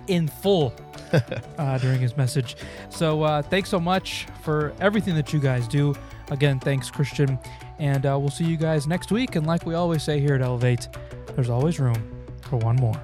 in 0.08 0.28
full 0.28 0.74
uh, 1.58 1.78
during 1.78 2.00
his 2.00 2.18
message. 2.18 2.58
So 2.90 3.24
uh, 3.24 3.42
thanks 3.42 3.70
so 3.70 3.80
much 3.80 4.28
for 4.44 4.74
everything 4.80 5.16
that 5.16 5.34
you 5.34 5.40
guys 5.40 5.68
do. 5.68 5.96
Again, 6.32 6.60
thanks, 6.60 6.90
Christian. 6.90 7.38
And 7.80 8.06
uh, 8.06 8.18
we'll 8.20 8.30
see 8.30 8.46
you 8.46 8.58
guys 8.58 8.88
next 8.88 9.12
week. 9.12 9.36
And 9.36 9.46
like 9.46 9.66
we 9.66 9.76
always 9.76 10.04
say 10.04 10.20
here 10.20 10.36
at 10.36 10.42
Elevate, 10.42 10.88
there's 11.36 11.50
always 11.50 11.80
room 11.80 12.26
for 12.42 12.58
one 12.58 12.76
more. 12.78 13.02